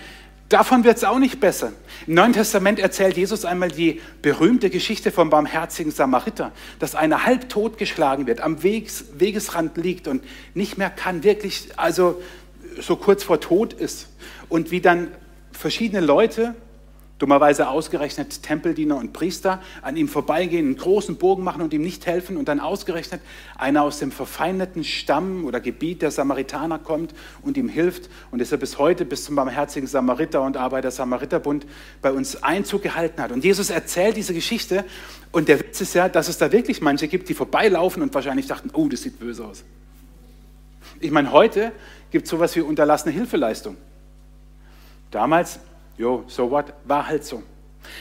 davon 0.50 0.84
wird 0.84 0.98
es 0.98 1.03
auch 1.03 1.18
nicht 1.18 1.39
besser. 1.39 1.74
Im 2.06 2.13
Neuen 2.13 2.34
Testament 2.34 2.77
erzählt 2.77 3.18
Jesus 3.18 3.44
einmal 3.44 3.70
die 3.70 4.01
berühmte 4.22 4.70
Geschichte 4.70 5.12
vom 5.12 5.32
barmherzigen 5.32 5.92
Samariter, 5.92 6.51
dass 6.77 6.94
einer 6.94 7.25
halb 7.25 7.50
tot 7.50 7.80
geschlagen 7.80 8.27
wird, 8.27 8.39
am 8.39 8.62
Wegs, 8.62 9.06
Wegesrand 9.18 9.75
liegt 9.75 10.08
und 10.08 10.24
nicht 10.53 10.77
mehr 10.77 10.92
kann, 10.92 11.24
wirklich, 11.24 11.70
also 11.75 12.22
so 12.80 12.98
kurz 12.98 13.24
vor 13.24 13.39
Tod 13.39 13.74
ist. 13.74 14.10
Und 14.48 14.70
wie 14.70 14.80
dann 14.80 15.08
verschiedene 15.51 16.06
Leute 16.06 16.53
dummerweise 17.24 17.70
ausgerechnet 17.70 18.44
Tempeldiener 18.44 18.98
und 18.98 19.13
Priester 19.13 19.62
an 19.82 19.96
ihm 19.96 20.10
vorbeigehen, 20.10 20.65
einen 20.65 20.75
großen 20.75 21.15
Bogen 21.15 21.42
machen 21.42 21.62
und 21.62 21.74
ihm 21.74 21.82
nicht 21.82 22.06
helfen 22.06 22.36
und 22.36 22.50
dann 22.50 22.60
ausgerechnet 22.60 23.22
einer 23.58 23.84
aus 23.84 24.00
dem 24.00 24.12
verfeindeten 24.12 24.84
Stamm 24.84 25.46
oder 25.46 25.62
Gebiet 25.62 26.01
der 26.01 26.12
Samaritaner 26.12 26.80
kommt 26.80 27.15
und 27.42 27.56
ihm 27.56 27.70
hilft 27.70 28.10
und 28.32 28.42
er 28.42 28.58
bis 28.58 28.77
heute, 28.77 29.06
bis 29.06 29.24
zum 29.24 29.38
barmherzigen 29.38 29.88
Samariter 29.88 30.42
und 30.42 30.58
Arbeiter 30.58 30.92
Samariterbund 30.92 31.65
bei 32.01 32.12
uns 32.12 32.44
Einzug 32.44 32.82
gehalten 32.84 33.22
hat. 33.22 33.32
Und 33.32 33.46
Jesus 33.46 33.70
erzählt 33.70 34.18
diese 34.18 34.34
Geschichte 34.34 34.84
und 35.32 35.48
der 35.48 35.62
Witz 35.62 35.80
ist 35.80 35.94
ja, 35.94 36.10
dass 36.10 36.27
es 36.27 36.38
da 36.38 36.51
wirklich 36.51 36.82
manche 36.82 37.08
gibt, 37.08 37.30
die 37.30 37.36
vorbeilaufen 37.36 38.03
und 38.03 38.13
wahrscheinlich 38.13 38.48
dachten, 38.48 38.70
oh, 38.74 38.89
das 38.89 39.01
sieht 39.01 39.18
böse 39.18 39.46
aus. 39.46 39.63
Ich 41.00 41.12
meine, 41.12 41.32
heute 41.32 41.72
gibt 42.12 42.25
es 42.25 42.32
sowas 42.32 42.53
wie 42.58 42.60
unterlassene 42.60 43.13
Hilfeleistung. 43.13 43.77
Damals 45.10 45.62
Jo, 45.98 46.24
so 46.28 46.50
what? 46.50 46.74
War 46.86 47.08
halt 47.08 47.24
so. 47.24 47.44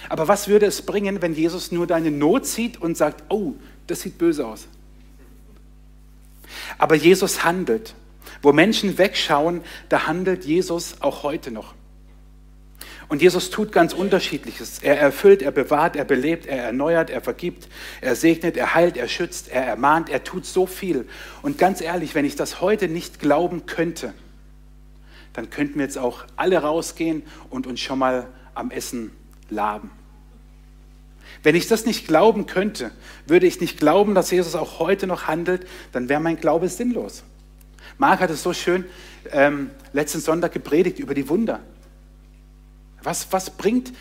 Aber 0.08 0.28
was 0.28 0.48
würde 0.48 0.66
es 0.66 0.82
bringen, 0.82 1.22
wenn 1.22 1.34
Jesus 1.34 1.72
nur 1.72 1.86
deine 1.86 2.10
Not 2.10 2.46
sieht 2.46 2.80
und 2.80 2.96
sagt, 2.96 3.24
oh, 3.28 3.54
das 3.86 4.00
sieht 4.00 4.18
böse 4.18 4.46
aus? 4.46 4.66
Aber 6.78 6.94
Jesus 6.94 7.44
handelt. 7.44 7.94
Wo 8.40 8.52
Menschen 8.52 8.98
wegschauen, 8.98 9.62
da 9.88 10.06
handelt 10.06 10.44
Jesus 10.44 10.96
auch 11.00 11.22
heute 11.22 11.50
noch. 11.50 11.74
Und 13.08 13.20
Jesus 13.20 13.50
tut 13.50 13.72
ganz 13.72 13.92
unterschiedliches. 13.92 14.78
Er 14.78 14.98
erfüllt, 14.98 15.42
er 15.42 15.50
bewahrt, 15.50 15.96
er 15.96 16.04
belebt, 16.04 16.46
er 16.46 16.64
erneuert, 16.64 17.10
er 17.10 17.20
vergibt, 17.20 17.68
er 18.00 18.16
segnet, 18.16 18.56
er 18.56 18.74
heilt, 18.74 18.96
er 18.96 19.06
schützt, 19.06 19.48
er 19.50 19.64
ermahnt, 19.64 20.08
er 20.08 20.24
tut 20.24 20.46
so 20.46 20.66
viel. 20.66 21.06
Und 21.42 21.58
ganz 21.58 21.82
ehrlich, 21.82 22.14
wenn 22.14 22.24
ich 22.24 22.36
das 22.36 22.60
heute 22.60 22.88
nicht 22.88 23.20
glauben 23.20 23.66
könnte, 23.66 24.14
dann 25.32 25.50
könnten 25.50 25.76
wir 25.76 25.84
jetzt 25.84 25.98
auch 25.98 26.24
alle 26.36 26.58
rausgehen 26.58 27.22
und 27.50 27.66
uns 27.66 27.80
schon 27.80 27.98
mal 27.98 28.28
am 28.54 28.70
Essen 28.70 29.12
laben. 29.50 29.90
Wenn 31.42 31.54
ich 31.54 31.66
das 31.66 31.86
nicht 31.86 32.06
glauben 32.06 32.46
könnte, 32.46 32.92
würde 33.26 33.46
ich 33.46 33.60
nicht 33.60 33.78
glauben, 33.78 34.14
dass 34.14 34.30
Jesus 34.30 34.54
auch 34.54 34.78
heute 34.78 35.06
noch 35.06 35.26
handelt, 35.26 35.66
dann 35.92 36.08
wäre 36.08 36.20
mein 36.20 36.36
Glaube 36.36 36.68
sinnlos. 36.68 37.24
Marc 37.98 38.20
hat 38.20 38.30
es 38.30 38.42
so 38.42 38.52
schön 38.52 38.84
ähm, 39.30 39.70
letzten 39.92 40.20
Sonntag 40.20 40.52
gepredigt 40.52 40.98
über 40.98 41.14
die 41.14 41.28
Wunder. 41.28 41.60
Was, 43.02 43.32
was 43.32 43.50
bringt 43.50 43.92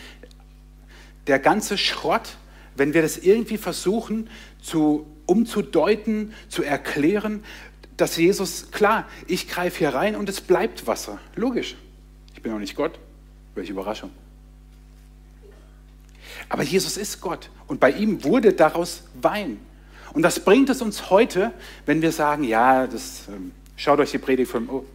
der 1.27 1.39
ganze 1.39 1.77
Schrott, 1.77 2.37
wenn 2.75 2.93
wir 2.93 3.01
das 3.01 3.17
irgendwie 3.17 3.57
versuchen 3.57 4.29
zu 4.61 5.05
umzudeuten, 5.25 6.33
zu 6.49 6.63
erklären, 6.63 7.43
dass 8.01 8.17
Jesus, 8.17 8.71
klar, 8.71 9.07
ich 9.27 9.47
greife 9.47 9.79
hier 9.79 9.93
rein 9.93 10.15
und 10.15 10.27
es 10.27 10.41
bleibt 10.41 10.87
Wasser. 10.87 11.19
Logisch. 11.35 11.75
Ich 12.33 12.41
bin 12.41 12.51
auch 12.51 12.59
nicht 12.59 12.75
Gott. 12.75 12.97
Welche 13.53 13.73
Überraschung. 13.73 14.09
Aber 16.49 16.63
Jesus 16.63 16.97
ist 16.97 17.21
Gott 17.21 17.49
und 17.67 17.79
bei 17.79 17.91
ihm 17.91 18.23
wurde 18.23 18.53
daraus 18.53 19.03
Wein. 19.21 19.59
Und 20.13 20.23
das 20.23 20.43
bringt 20.43 20.69
es 20.69 20.81
uns 20.81 21.09
heute, 21.09 21.53
wenn 21.85 22.01
wir 22.01 22.11
sagen, 22.11 22.43
ja, 22.43 22.87
das, 22.87 23.27
ähm, 23.27 23.51
schaut 23.75 23.99
euch 23.99 24.11
die 24.11 24.17
Predigt 24.17 24.49
von, 24.49 24.67
oh, 24.69 24.85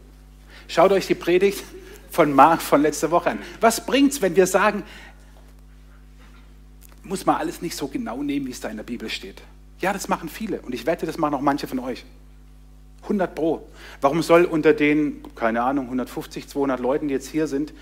schaut 0.69 0.93
euch 0.93 1.07
die 1.07 1.15
Predigt 1.15 1.63
von 2.11 2.33
Mark 2.33 2.61
von 2.61 2.83
letzter 2.83 3.11
Woche 3.11 3.31
an. 3.31 3.39
Was 3.61 3.87
bringt 3.87 4.13
es, 4.13 4.23
wenn 4.23 4.37
wir 4.37 4.47
sagen, 4.47 4.83
muss 7.03 7.25
man 7.25 7.37
alles 7.37 7.63
nicht 7.63 7.77
so 7.77 7.87
genau 7.89 8.23
nehmen, 8.23 8.47
wie 8.47 8.51
es 8.51 8.61
da 8.61 8.69
in 8.69 8.77
der 8.77 8.85
Bibel 8.85 9.09
steht? 9.09 9.43
Ja, 9.81 9.93
das 9.93 10.09
machen 10.09 10.29
viele 10.29 10.61
und 10.63 10.75
ich 10.75 10.87
wette, 10.87 11.07
das 11.07 11.19
machen 11.19 11.35
auch 11.35 11.41
manche 11.41 11.67
von 11.69 11.79
euch. 11.79 12.05
100 13.07 13.35
Pro. 13.35 13.67
Warum 14.01 14.23
soll 14.23 14.45
unter 14.45 14.73
den, 14.73 15.23
keine 15.35 15.63
Ahnung, 15.63 15.87
150, 15.87 16.49
200 16.49 16.81
Leuten, 16.81 17.09
die 17.09 17.15
jetzt 17.15 17.29
hier 17.29 17.47
sind, 17.47 17.73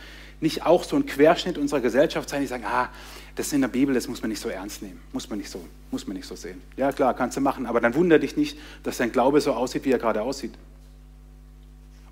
nicht 0.40 0.64
auch 0.64 0.84
so 0.84 0.96
ein 0.96 1.06
Querschnitt 1.06 1.58
unserer 1.58 1.80
Gesellschaft 1.80 2.28
sein, 2.28 2.42
die 2.42 2.46
sagen, 2.46 2.64
ah, 2.66 2.90
das 3.34 3.48
ist 3.48 3.52
in 3.52 3.62
der 3.62 3.68
Bibel, 3.68 3.94
das 3.94 4.06
muss 4.06 4.20
man 4.20 4.30
nicht 4.30 4.40
so 4.40 4.48
ernst 4.48 4.82
nehmen, 4.82 5.00
muss 5.12 5.28
man 5.28 5.38
nicht 5.38 5.50
so, 5.50 5.64
muss 5.90 6.06
man 6.06 6.16
nicht 6.16 6.26
so 6.26 6.36
sehen. 6.36 6.60
Ja 6.76 6.92
klar, 6.92 7.14
kannst 7.14 7.36
du 7.36 7.40
machen, 7.40 7.66
aber 7.66 7.80
dann 7.80 7.94
wundere 7.94 8.20
dich 8.20 8.36
nicht, 8.36 8.58
dass 8.82 8.98
dein 8.98 9.10
Glaube 9.10 9.40
so 9.40 9.52
aussieht, 9.52 9.84
wie 9.84 9.90
er 9.90 9.98
gerade 9.98 10.22
aussieht. 10.22 10.52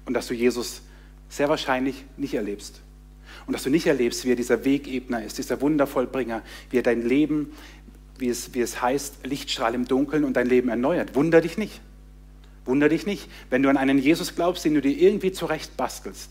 Und 0.05 0.15
dass 0.15 0.27
du 0.27 0.35
Jesus 0.35 0.83
sehr 1.29 1.49
wahrscheinlich 1.49 2.05
nicht 2.17 2.35
erlebst. 2.35 2.81
Und 3.47 3.53
dass 3.53 3.63
du 3.63 3.71
nicht 3.71 3.87
erlebst, 3.87 4.25
wie 4.25 4.33
er 4.33 4.37
dieser 4.37 4.65
Wegebner 4.65 5.25
ist, 5.25 5.39
dieser 5.39 5.61
Wundervollbringer, 5.61 6.43
wie 6.71 6.79
er 6.79 6.83
dein 6.83 7.07
Leben, 7.07 7.53
wie 8.19 8.29
es, 8.29 8.55
wie 8.55 8.61
es 8.61 8.83
heißt, 8.83 9.27
Lichtstrahl 9.27 9.75
im 9.75 9.87
Dunkeln 9.87 10.25
und 10.25 10.37
dein 10.37 10.47
Leben 10.47 10.69
erneuert. 10.69 11.15
Wunder 11.15 11.41
dich 11.41 11.59
nicht. 11.59 11.81
Wunder 12.65 12.89
dich 12.89 13.07
nicht, 13.07 13.29
wenn 13.51 13.63
du 13.63 13.69
an 13.69 13.77
einen 13.77 13.99
Jesus 13.99 14.35
glaubst, 14.35 14.65
den 14.65 14.75
du 14.75 14.81
dir 14.81 14.97
irgendwie 14.97 15.33
zurecht 15.33 15.77
bastelst. 15.77 16.31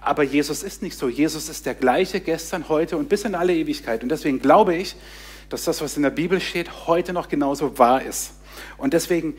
Aber 0.00 0.22
Jesus 0.22 0.62
ist 0.62 0.82
nicht 0.82 0.96
so. 0.96 1.08
Jesus 1.08 1.48
ist 1.48 1.66
der 1.66 1.74
gleiche 1.74 2.20
gestern, 2.20 2.68
heute 2.68 2.96
und 2.96 3.08
bis 3.08 3.24
in 3.24 3.34
alle 3.34 3.54
Ewigkeit. 3.54 4.02
Und 4.02 4.10
deswegen 4.10 4.40
glaube 4.40 4.76
ich, 4.76 4.94
dass 5.48 5.64
das, 5.64 5.80
was 5.80 5.96
in 5.96 6.02
der 6.02 6.10
Bibel 6.10 6.40
steht, 6.40 6.86
heute 6.86 7.12
noch 7.12 7.28
genauso 7.28 7.78
wahr 7.78 8.02
ist. 8.02 8.34
Und 8.78 8.94
deswegen 8.94 9.34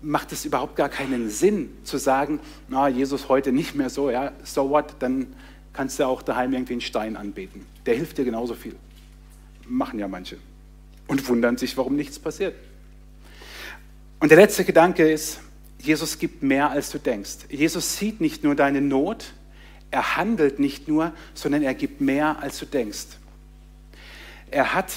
macht 0.00 0.32
es 0.32 0.44
überhaupt 0.44 0.76
gar 0.76 0.88
keinen 0.88 1.30
Sinn 1.30 1.70
zu 1.84 1.96
sagen, 1.96 2.40
na, 2.68 2.88
Jesus 2.88 3.28
heute 3.28 3.52
nicht 3.52 3.74
mehr 3.74 3.90
so, 3.90 4.10
ja, 4.10 4.32
so 4.44 4.70
what, 4.70 4.96
dann 4.98 5.34
kannst 5.72 5.98
du 5.98 6.06
auch 6.06 6.22
daheim 6.22 6.52
irgendwie 6.52 6.74
einen 6.74 6.80
Stein 6.80 7.16
anbeten. 7.16 7.64
Der 7.86 7.94
hilft 7.94 8.18
dir 8.18 8.24
genauso 8.24 8.54
viel. 8.54 8.74
Machen 9.66 9.98
ja 9.98 10.08
manche. 10.08 10.36
Und 11.06 11.28
wundern 11.28 11.56
sich, 11.56 11.76
warum 11.76 11.96
nichts 11.96 12.18
passiert. 12.18 12.54
Und 14.20 14.30
der 14.30 14.38
letzte 14.38 14.64
Gedanke 14.64 15.10
ist, 15.10 15.40
Jesus 15.82 16.18
gibt 16.18 16.42
mehr, 16.42 16.70
als 16.70 16.90
du 16.90 16.98
denkst. 16.98 17.38
Jesus 17.50 17.96
sieht 17.98 18.20
nicht 18.20 18.44
nur 18.44 18.54
deine 18.54 18.80
Not, 18.80 19.32
er 19.90 20.16
handelt 20.16 20.58
nicht 20.58 20.88
nur, 20.88 21.12
sondern 21.34 21.62
er 21.62 21.74
gibt 21.74 22.00
mehr, 22.00 22.38
als 22.40 22.58
du 22.58 22.66
denkst. 22.66 23.06
Er 24.50 24.74
hat 24.74 24.92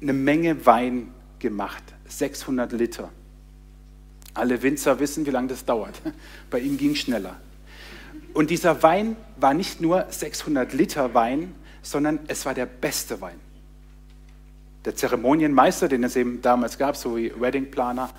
eine 0.00 0.12
Menge 0.12 0.66
Wein 0.66 1.08
gemacht, 1.38 1.82
600 2.06 2.72
Liter. 2.72 3.10
Alle 4.34 4.62
Winzer 4.62 5.00
wissen, 5.00 5.26
wie 5.26 5.30
lange 5.30 5.48
das 5.48 5.64
dauert. 5.64 6.00
Bei 6.50 6.58
ihm 6.58 6.76
ging 6.76 6.92
es 6.92 6.98
schneller. 6.98 7.40
Und 8.34 8.50
dieser 8.50 8.82
Wein 8.82 9.16
war 9.36 9.54
nicht 9.54 9.80
nur 9.80 10.06
600 10.08 10.72
Liter 10.72 11.14
Wein, 11.14 11.54
sondern 11.82 12.18
es 12.28 12.46
war 12.46 12.54
der 12.54 12.66
beste 12.66 13.20
Wein. 13.20 13.40
Der 14.84 14.96
Zeremonienmeister, 14.96 15.88
den 15.88 16.04
es 16.04 16.16
eben 16.16 16.42
damals 16.42 16.78
gab, 16.78 16.96
so 16.96 17.16
wie 17.16 17.32
Weddingplaner, 17.38 18.10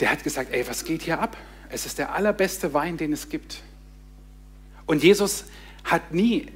der 0.00 0.10
hat 0.10 0.24
gesagt, 0.24 0.52
ey, 0.52 0.66
was 0.66 0.84
geht 0.84 1.02
hier 1.02 1.20
ab? 1.20 1.36
Es 1.68 1.86
ist 1.86 1.98
der 1.98 2.14
allerbeste 2.14 2.74
Wein, 2.74 2.96
den 2.96 3.12
es 3.12 3.28
gibt. 3.28 3.62
Und 4.86 5.02
Jesus 5.02 5.44
hat 5.84 6.12
nie, 6.12 6.46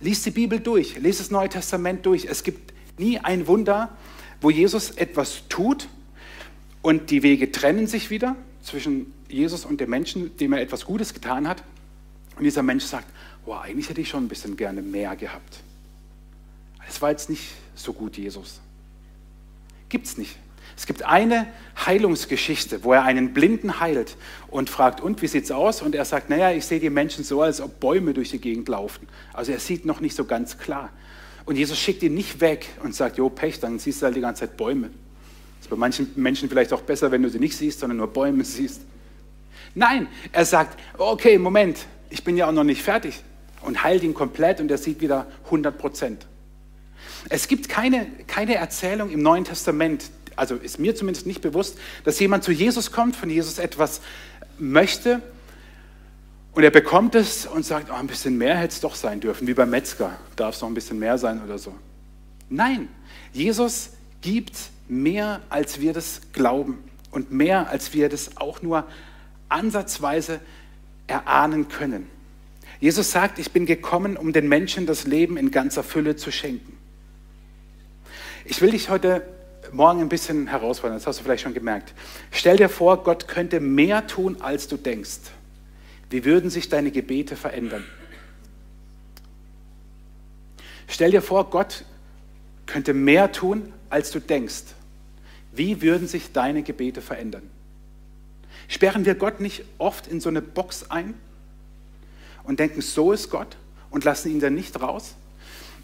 lies 0.00 0.22
die 0.22 0.30
Bibel 0.30 0.60
durch, 0.60 0.96
lies 0.98 1.18
das 1.18 1.30
Neue 1.30 1.48
Testament 1.48 2.04
durch. 2.04 2.26
Es 2.26 2.42
gibt 2.42 2.72
nie 2.98 3.18
ein 3.18 3.46
Wunder, 3.46 3.96
wo 4.40 4.50
Jesus 4.50 4.90
etwas 4.90 5.44
tut 5.48 5.88
und 6.82 7.10
die 7.10 7.22
Wege 7.22 7.50
trennen 7.50 7.86
sich 7.86 8.10
wieder 8.10 8.36
zwischen 8.62 9.12
Jesus 9.28 9.64
und 9.64 9.80
dem 9.80 9.90
Menschen, 9.90 10.36
dem 10.36 10.52
er 10.52 10.60
etwas 10.60 10.84
Gutes 10.84 11.14
getan 11.14 11.48
hat. 11.48 11.62
Und 12.36 12.44
dieser 12.44 12.62
Mensch 12.62 12.84
sagt, 12.84 13.06
wow, 13.44 13.60
eigentlich 13.62 13.88
hätte 13.88 14.00
ich 14.00 14.08
schon 14.08 14.24
ein 14.24 14.28
bisschen 14.28 14.56
gerne 14.56 14.82
mehr 14.82 15.16
gehabt. 15.16 15.60
Es 16.88 17.00
war 17.02 17.10
jetzt 17.10 17.30
nicht 17.30 17.54
so 17.74 17.92
gut, 17.92 18.16
Jesus. 18.16 18.60
Gibt 19.88 20.06
es 20.06 20.18
nicht. 20.18 20.36
Es 20.76 20.86
gibt 20.86 21.04
eine 21.04 21.46
Heilungsgeschichte, 21.86 22.84
wo 22.84 22.92
er 22.92 23.04
einen 23.04 23.32
Blinden 23.32 23.80
heilt 23.80 24.16
und 24.48 24.68
fragt, 24.68 25.00
und 25.00 25.22
wie 25.22 25.26
sieht's 25.26 25.50
aus? 25.50 25.80
Und 25.80 25.94
er 25.94 26.04
sagt, 26.04 26.28
naja, 26.28 26.52
ich 26.52 26.66
sehe 26.66 26.80
die 26.80 26.90
Menschen 26.90 27.24
so, 27.24 27.40
als 27.40 27.60
ob 27.62 27.80
Bäume 27.80 28.12
durch 28.12 28.30
die 28.30 28.40
Gegend 28.40 28.68
laufen. 28.68 29.08
Also 29.32 29.52
er 29.52 29.58
sieht 29.58 29.86
noch 29.86 30.00
nicht 30.00 30.14
so 30.14 30.26
ganz 30.26 30.58
klar. 30.58 30.90
Und 31.46 31.56
Jesus 31.56 31.78
schickt 31.78 32.02
ihn 32.02 32.14
nicht 32.14 32.40
weg 32.40 32.68
und 32.82 32.94
sagt, 32.94 33.16
jo, 33.16 33.30
Pech, 33.30 33.60
dann 33.60 33.78
siehst 33.78 34.02
du 34.02 34.06
halt 34.06 34.16
die 34.16 34.20
ganze 34.20 34.40
Zeit 34.40 34.56
Bäume. 34.56 34.88
Das 34.88 35.66
ist 35.66 35.70
bei 35.70 35.76
manchen 35.76 36.10
Menschen 36.16 36.48
vielleicht 36.48 36.72
auch 36.72 36.82
besser, 36.82 37.10
wenn 37.10 37.22
du 37.22 37.30
sie 37.30 37.38
nicht 37.38 37.56
siehst, 37.56 37.80
sondern 37.80 37.96
nur 37.96 38.08
Bäume 38.08 38.44
siehst. 38.44 38.82
Nein, 39.74 40.08
er 40.32 40.44
sagt, 40.44 40.78
okay, 40.98 41.38
Moment, 41.38 41.86
ich 42.10 42.22
bin 42.22 42.36
ja 42.36 42.48
auch 42.48 42.52
noch 42.52 42.64
nicht 42.64 42.82
fertig 42.82 43.22
und 43.62 43.82
heilt 43.82 44.02
ihn 44.02 44.14
komplett 44.14 44.60
und 44.60 44.70
er 44.70 44.78
sieht 44.78 45.00
wieder 45.00 45.26
100 45.46 45.76
Prozent. 45.76 46.26
Es 47.28 47.48
gibt 47.48 47.68
keine, 47.68 48.06
keine 48.26 48.54
Erzählung 48.54 49.10
im 49.10 49.22
Neuen 49.22 49.44
Testament, 49.44 50.10
also 50.36 50.56
ist 50.56 50.78
mir 50.78 50.94
zumindest 50.94 51.26
nicht 51.26 51.40
bewusst, 51.40 51.78
dass 52.04 52.18
jemand 52.18 52.44
zu 52.44 52.52
Jesus 52.52 52.92
kommt, 52.92 53.16
von 53.16 53.30
Jesus 53.30 53.58
etwas 53.58 54.00
möchte 54.58 55.20
und 56.56 56.62
er 56.62 56.70
bekommt 56.70 57.14
es 57.14 57.44
und 57.44 57.66
sagt, 57.66 57.90
oh, 57.90 57.94
ein 57.94 58.06
bisschen 58.06 58.38
mehr 58.38 58.56
hätte 58.56 58.72
es 58.72 58.80
doch 58.80 58.94
sein 58.94 59.20
dürfen, 59.20 59.46
wie 59.46 59.52
beim 59.52 59.68
Metzger, 59.68 60.16
darf 60.36 60.54
es 60.54 60.62
noch 60.62 60.68
ein 60.68 60.74
bisschen 60.74 60.98
mehr 60.98 61.18
sein 61.18 61.42
oder 61.44 61.58
so. 61.58 61.74
Nein, 62.48 62.88
Jesus 63.32 63.90
gibt 64.22 64.56
mehr, 64.88 65.42
als 65.50 65.82
wir 65.82 65.92
das 65.92 66.22
glauben 66.32 66.78
und 67.10 67.30
mehr, 67.30 67.68
als 67.68 67.92
wir 67.92 68.08
das 68.08 68.38
auch 68.38 68.62
nur 68.62 68.86
ansatzweise 69.50 70.40
erahnen 71.06 71.68
können. 71.68 72.06
Jesus 72.80 73.10
sagt, 73.10 73.38
ich 73.38 73.52
bin 73.52 73.66
gekommen, 73.66 74.16
um 74.16 74.32
den 74.32 74.48
Menschen 74.48 74.86
das 74.86 75.06
Leben 75.06 75.36
in 75.36 75.50
ganzer 75.50 75.82
Fülle 75.82 76.16
zu 76.16 76.30
schenken. 76.30 76.76
Ich 78.46 78.62
will 78.62 78.70
dich 78.70 78.88
heute 78.88 79.22
Morgen 79.72 80.00
ein 80.00 80.08
bisschen 80.08 80.46
herausfordern, 80.46 80.96
das 80.96 81.06
hast 81.06 81.20
du 81.20 81.24
vielleicht 81.24 81.42
schon 81.42 81.54
gemerkt. 81.54 81.92
Stell 82.30 82.56
dir 82.56 82.68
vor, 82.68 83.02
Gott 83.02 83.28
könnte 83.28 83.60
mehr 83.60 84.06
tun, 84.06 84.40
als 84.40 84.68
du 84.68 84.76
denkst. 84.76 85.20
Wie 86.10 86.24
würden 86.24 86.50
sich 86.50 86.68
deine 86.68 86.90
Gebete 86.90 87.36
verändern? 87.36 87.84
Stell 90.88 91.10
dir 91.10 91.22
vor, 91.22 91.50
Gott 91.50 91.84
könnte 92.66 92.94
mehr 92.94 93.32
tun, 93.32 93.72
als 93.90 94.10
du 94.10 94.20
denkst. 94.20 94.64
Wie 95.52 95.82
würden 95.82 96.06
sich 96.06 96.32
deine 96.32 96.62
Gebete 96.62 97.00
verändern? 97.00 97.48
Sperren 98.68 99.04
wir 99.04 99.14
Gott 99.14 99.40
nicht 99.40 99.64
oft 99.78 100.06
in 100.06 100.20
so 100.20 100.28
eine 100.28 100.42
Box 100.42 100.90
ein 100.90 101.14
und 102.44 102.60
denken, 102.60 102.82
so 102.82 103.12
ist 103.12 103.30
Gott 103.30 103.56
und 103.90 104.04
lassen 104.04 104.30
ihn 104.30 104.40
dann 104.40 104.54
nicht 104.54 104.80
raus? 104.80 105.14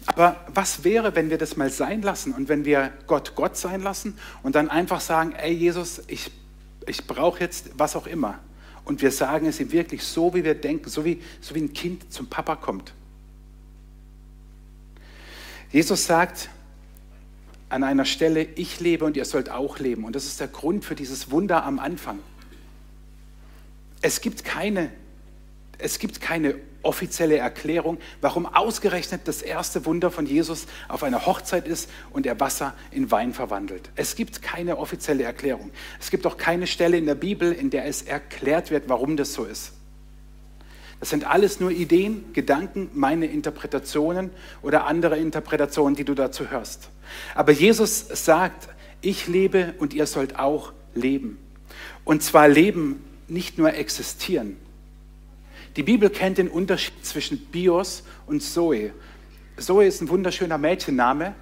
Aber 0.05 0.35
was 0.53 0.83
wäre, 0.83 1.15
wenn 1.15 1.29
wir 1.29 1.37
das 1.37 1.55
mal 1.55 1.69
sein 1.69 2.01
lassen 2.01 2.33
und 2.33 2.49
wenn 2.49 2.65
wir 2.65 2.91
Gott 3.07 3.35
Gott 3.35 3.55
sein 3.57 3.81
lassen 3.81 4.17
und 4.43 4.55
dann 4.55 4.69
einfach 4.69 5.01
sagen, 5.01 5.33
ey 5.33 5.53
Jesus, 5.53 6.01
ich, 6.07 6.31
ich 6.85 7.07
brauche 7.07 7.39
jetzt 7.39 7.71
was 7.77 7.95
auch 7.95 8.07
immer. 8.07 8.39
Und 8.85 9.01
wir 9.01 9.11
sagen 9.11 9.45
es 9.45 9.59
ihm 9.59 9.71
wirklich 9.71 10.03
so, 10.03 10.33
wie 10.33 10.43
wir 10.43 10.55
denken, 10.55 10.89
so 10.89 11.05
wie, 11.05 11.21
so 11.39 11.55
wie 11.55 11.61
ein 11.61 11.73
Kind 11.73 12.11
zum 12.11 12.27
Papa 12.27 12.57
kommt. 12.57 12.93
Jesus 15.71 16.05
sagt 16.05 16.49
an 17.69 17.83
einer 17.83 18.05
Stelle, 18.05 18.43
ich 18.55 18.79
lebe 18.79 19.05
und 19.05 19.17
ihr 19.17 19.25
sollt 19.25 19.49
auch 19.49 19.79
leben. 19.79 20.03
Und 20.03 20.15
das 20.15 20.25
ist 20.25 20.39
der 20.39 20.47
Grund 20.47 20.85
für 20.85 20.95
dieses 20.95 21.31
Wunder 21.31 21.63
am 21.63 21.79
Anfang. 21.79 22.19
Es 24.01 24.21
gibt 24.21 24.43
keine, 24.43 24.91
es 25.77 25.97
gibt 25.97 26.19
keine 26.19 26.55
offizielle 26.83 27.37
Erklärung, 27.37 27.97
warum 28.21 28.45
ausgerechnet 28.45 29.21
das 29.25 29.41
erste 29.41 29.85
Wunder 29.85 30.11
von 30.11 30.25
Jesus 30.25 30.67
auf 30.87 31.03
einer 31.03 31.25
Hochzeit 31.25 31.67
ist 31.67 31.89
und 32.11 32.25
er 32.25 32.39
Wasser 32.39 32.73
in 32.91 33.09
Wein 33.09 33.33
verwandelt. 33.33 33.89
Es 33.95 34.15
gibt 34.15 34.41
keine 34.41 34.77
offizielle 34.77 35.23
Erklärung. 35.23 35.71
Es 35.99 36.11
gibt 36.11 36.27
auch 36.27 36.37
keine 36.37 36.67
Stelle 36.67 36.97
in 36.97 37.05
der 37.05 37.15
Bibel, 37.15 37.51
in 37.51 37.69
der 37.69 37.85
es 37.85 38.03
erklärt 38.03 38.69
wird, 38.69 38.89
warum 38.89 39.17
das 39.17 39.33
so 39.33 39.45
ist. 39.45 39.73
Das 40.99 41.09
sind 41.09 41.25
alles 41.25 41.59
nur 41.59 41.71
Ideen, 41.71 42.31
Gedanken, 42.31 42.89
meine 42.93 43.25
Interpretationen 43.25 44.29
oder 44.61 44.85
andere 44.85 45.17
Interpretationen, 45.17 45.95
die 45.95 46.05
du 46.05 46.13
dazu 46.13 46.49
hörst. 46.49 46.89
Aber 47.35 47.51
Jesus 47.51 48.05
sagt, 48.07 48.69
ich 49.01 49.27
lebe 49.27 49.73
und 49.79 49.93
ihr 49.93 50.05
sollt 50.05 50.39
auch 50.39 50.71
leben. 50.95 51.39
Und 52.05 52.23
zwar 52.23 52.47
leben, 52.47 53.03
nicht 53.27 53.57
nur 53.57 53.73
existieren. 53.73 54.55
Die 55.75 55.83
Bibel 55.83 56.09
kennt 56.09 56.37
den 56.37 56.49
Unterschied 56.49 57.03
zwischen 57.03 57.37
Bios 57.45 58.03
und 58.27 58.41
Zoe. 58.41 58.91
Zoe 59.57 59.85
ist 59.85 60.01
ein 60.01 60.09
wunderschöner 60.09 60.57
Mädchenname, 60.57 61.33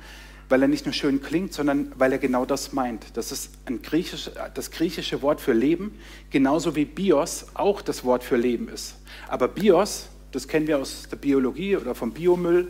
weil 0.48 0.62
er 0.62 0.68
nicht 0.68 0.86
nur 0.86 0.94
schön 0.94 1.22
klingt, 1.22 1.54
sondern 1.54 1.92
weil 1.98 2.12
er 2.14 2.18
genau 2.18 2.46
das 2.46 2.72
meint. 2.72 3.06
Das 3.16 3.32
ist 3.32 3.52
ein 3.66 3.82
griechisch, 3.82 4.32
das 4.54 4.72
griechische 4.72 5.22
Wort 5.22 5.42
für 5.42 5.54
Leben, 5.54 5.98
genauso 6.30 6.76
wie 6.76 6.86
Bios 6.86 7.48
auch 7.54 7.82
das 7.82 8.04
Wort 8.04 8.24
für 8.24 8.38
Leben 8.38 8.70
ist. 8.70 8.96
Aber 9.28 9.48
Bios, 9.48 10.08
das 10.32 10.48
kennen 10.48 10.68
wir 10.68 10.78
aus 10.80 11.08
der 11.10 11.18
Biologie 11.18 11.76
oder 11.76 11.96
vom 11.96 12.12
Biomüll, 12.12 12.70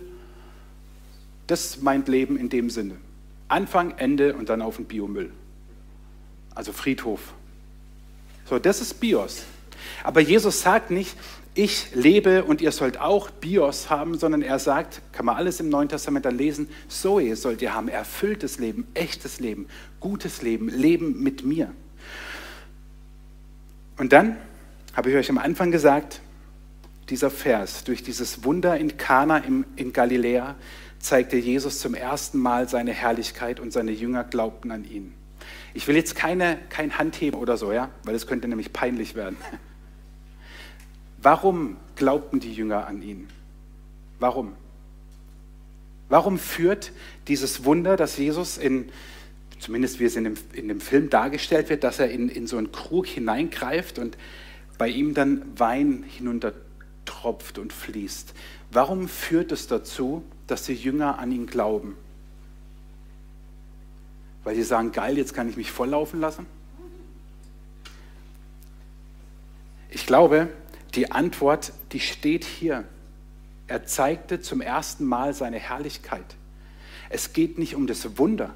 das 1.47 1.81
meint 1.81 2.07
Leben 2.07 2.37
in 2.37 2.49
dem 2.49 2.69
Sinne. 2.69 2.97
Anfang, 3.47 3.97
Ende 3.97 4.35
und 4.35 4.49
dann 4.49 4.61
auf 4.61 4.77
den 4.77 4.85
Biomüll. 4.85 5.31
Also 6.55 6.71
Friedhof. 6.71 7.33
So, 8.45 8.57
das 8.57 8.81
ist 8.81 8.99
Bios. 8.99 9.43
Aber 10.03 10.21
Jesus 10.21 10.61
sagt 10.61 10.91
nicht, 10.91 11.15
ich 11.53 11.93
lebe 11.93 12.45
und 12.45 12.61
ihr 12.61 12.71
sollt 12.71 12.99
auch 12.99 13.29
Bios 13.29 13.89
haben, 13.89 14.17
sondern 14.17 14.41
er 14.41 14.57
sagt, 14.57 15.01
kann 15.11 15.25
man 15.25 15.35
alles 15.35 15.59
im 15.59 15.69
Neuen 15.69 15.89
Testament 15.89 16.25
dann 16.25 16.37
lesen, 16.37 16.69
Zoe 16.87 17.35
sollt 17.35 17.61
ihr 17.61 17.73
haben, 17.73 17.89
erfülltes 17.89 18.57
Leben, 18.57 18.87
echtes 18.93 19.39
Leben, 19.39 19.67
gutes 19.99 20.41
Leben, 20.41 20.69
Leben 20.69 21.21
mit 21.21 21.43
mir. 21.43 21.71
Und 23.97 24.13
dann 24.13 24.37
habe 24.93 25.09
ich 25.09 25.15
euch 25.17 25.29
am 25.29 25.37
Anfang 25.37 25.71
gesagt, 25.71 26.21
dieser 27.09 27.29
Vers, 27.29 27.83
durch 27.83 28.01
dieses 28.01 28.45
Wunder 28.45 28.77
in 28.77 28.97
Kana 28.97 29.37
in 29.37 29.93
Galiläa 29.93 30.55
zeigte 30.99 31.35
Jesus 31.35 31.79
zum 31.79 31.95
ersten 31.95 32.39
Mal 32.39 32.69
seine 32.69 32.93
Herrlichkeit 32.93 33.59
und 33.59 33.73
seine 33.73 33.91
Jünger 33.91 34.23
glaubten 34.23 34.71
an 34.71 34.85
ihn. 34.85 35.13
Ich 35.73 35.87
will 35.87 35.95
jetzt 35.95 36.15
keine, 36.15 36.57
kein 36.69 36.97
Handheben 36.97 37.39
oder 37.39 37.57
so, 37.57 37.73
ja, 37.73 37.89
weil 38.03 38.15
es 38.15 38.27
könnte 38.27 38.47
nämlich 38.47 38.71
peinlich 38.71 39.15
werden. 39.15 39.37
Warum 41.21 41.77
glaubten 41.95 42.39
die 42.39 42.53
Jünger 42.53 42.87
an 42.87 43.01
ihn? 43.01 43.27
Warum? 44.19 44.53
Warum 46.09 46.39
führt 46.39 46.91
dieses 47.27 47.63
Wunder, 47.63 47.95
dass 47.95 48.17
Jesus 48.17 48.57
in, 48.57 48.89
zumindest 49.59 49.99
wie 49.99 50.05
es 50.05 50.15
in 50.15 50.25
dem, 50.25 50.37
in 50.53 50.67
dem 50.67 50.81
Film 50.81 51.09
dargestellt 51.09 51.69
wird, 51.69 51.83
dass 51.83 51.99
er 51.99 52.09
in, 52.09 52.27
in 52.27 52.47
so 52.47 52.57
einen 52.57 52.71
Krug 52.71 53.07
hineingreift 53.07 53.99
und 53.99 54.17
bei 54.77 54.89
ihm 54.89 55.13
dann 55.13 55.43
Wein 55.57 56.03
hinuntertropft 56.07 57.59
und 57.59 57.71
fließt? 57.71 58.33
Warum 58.71 59.07
führt 59.07 59.51
es 59.51 59.67
dazu, 59.67 60.23
dass 60.47 60.65
die 60.65 60.73
Jünger 60.73 61.19
an 61.19 61.31
ihn 61.31 61.45
glauben? 61.45 61.95
Weil 64.43 64.55
sie 64.55 64.63
sagen, 64.63 64.91
geil, 64.91 65.17
jetzt 65.17 65.33
kann 65.33 65.47
ich 65.47 65.55
mich 65.55 65.71
volllaufen 65.71 66.19
lassen? 66.19 66.45
Ich 69.91 70.05
glaube, 70.05 70.49
die 70.95 71.11
Antwort, 71.11 71.73
die 71.91 71.99
steht 71.99 72.43
hier. 72.43 72.85
Er 73.67 73.85
zeigte 73.85 74.41
zum 74.41 74.61
ersten 74.61 75.05
Mal 75.05 75.33
seine 75.33 75.57
Herrlichkeit. 75.57 76.35
Es 77.09 77.33
geht 77.33 77.57
nicht 77.57 77.75
um 77.75 77.87
das 77.87 78.17
Wunder. 78.17 78.51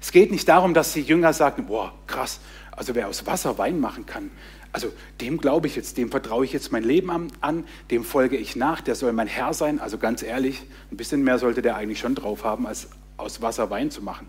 Es 0.00 0.12
geht 0.12 0.30
nicht 0.30 0.48
darum, 0.48 0.74
dass 0.74 0.92
die 0.92 1.00
Jünger 1.00 1.32
sagten, 1.32 1.66
boah, 1.66 1.94
krass, 2.06 2.40
also 2.72 2.94
wer 2.94 3.08
aus 3.08 3.26
Wasser 3.26 3.56
Wein 3.56 3.80
machen 3.80 4.04
kann, 4.04 4.30
also 4.76 4.92
dem 5.22 5.38
glaube 5.38 5.68
ich 5.68 5.76
jetzt, 5.76 5.96
dem 5.96 6.10
vertraue 6.10 6.44
ich 6.44 6.52
jetzt 6.52 6.70
mein 6.70 6.84
Leben 6.84 7.30
an, 7.40 7.64
dem 7.90 8.04
folge 8.04 8.36
ich 8.36 8.56
nach, 8.56 8.82
der 8.82 8.94
soll 8.94 9.14
mein 9.14 9.26
Herr 9.26 9.54
sein. 9.54 9.80
Also 9.80 9.96
ganz 9.96 10.22
ehrlich, 10.22 10.64
ein 10.90 10.98
bisschen 10.98 11.24
mehr 11.24 11.38
sollte 11.38 11.62
der 11.62 11.76
eigentlich 11.76 11.98
schon 11.98 12.14
drauf 12.14 12.44
haben, 12.44 12.66
als 12.66 12.88
aus 13.16 13.40
Wasser 13.40 13.70
Wein 13.70 13.90
zu 13.90 14.02
machen. 14.02 14.26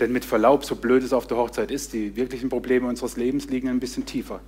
Denn 0.00 0.10
mit 0.10 0.24
Verlaub, 0.24 0.64
so 0.64 0.74
blöd 0.74 1.02
es 1.02 1.12
auf 1.12 1.26
der 1.26 1.36
Hochzeit 1.36 1.70
ist, 1.70 1.92
die 1.92 2.16
wirklichen 2.16 2.48
Probleme 2.48 2.88
unseres 2.88 3.18
Lebens 3.18 3.46
liegen 3.50 3.68
ein 3.68 3.78
bisschen 3.78 4.06
tiefer. 4.06 4.40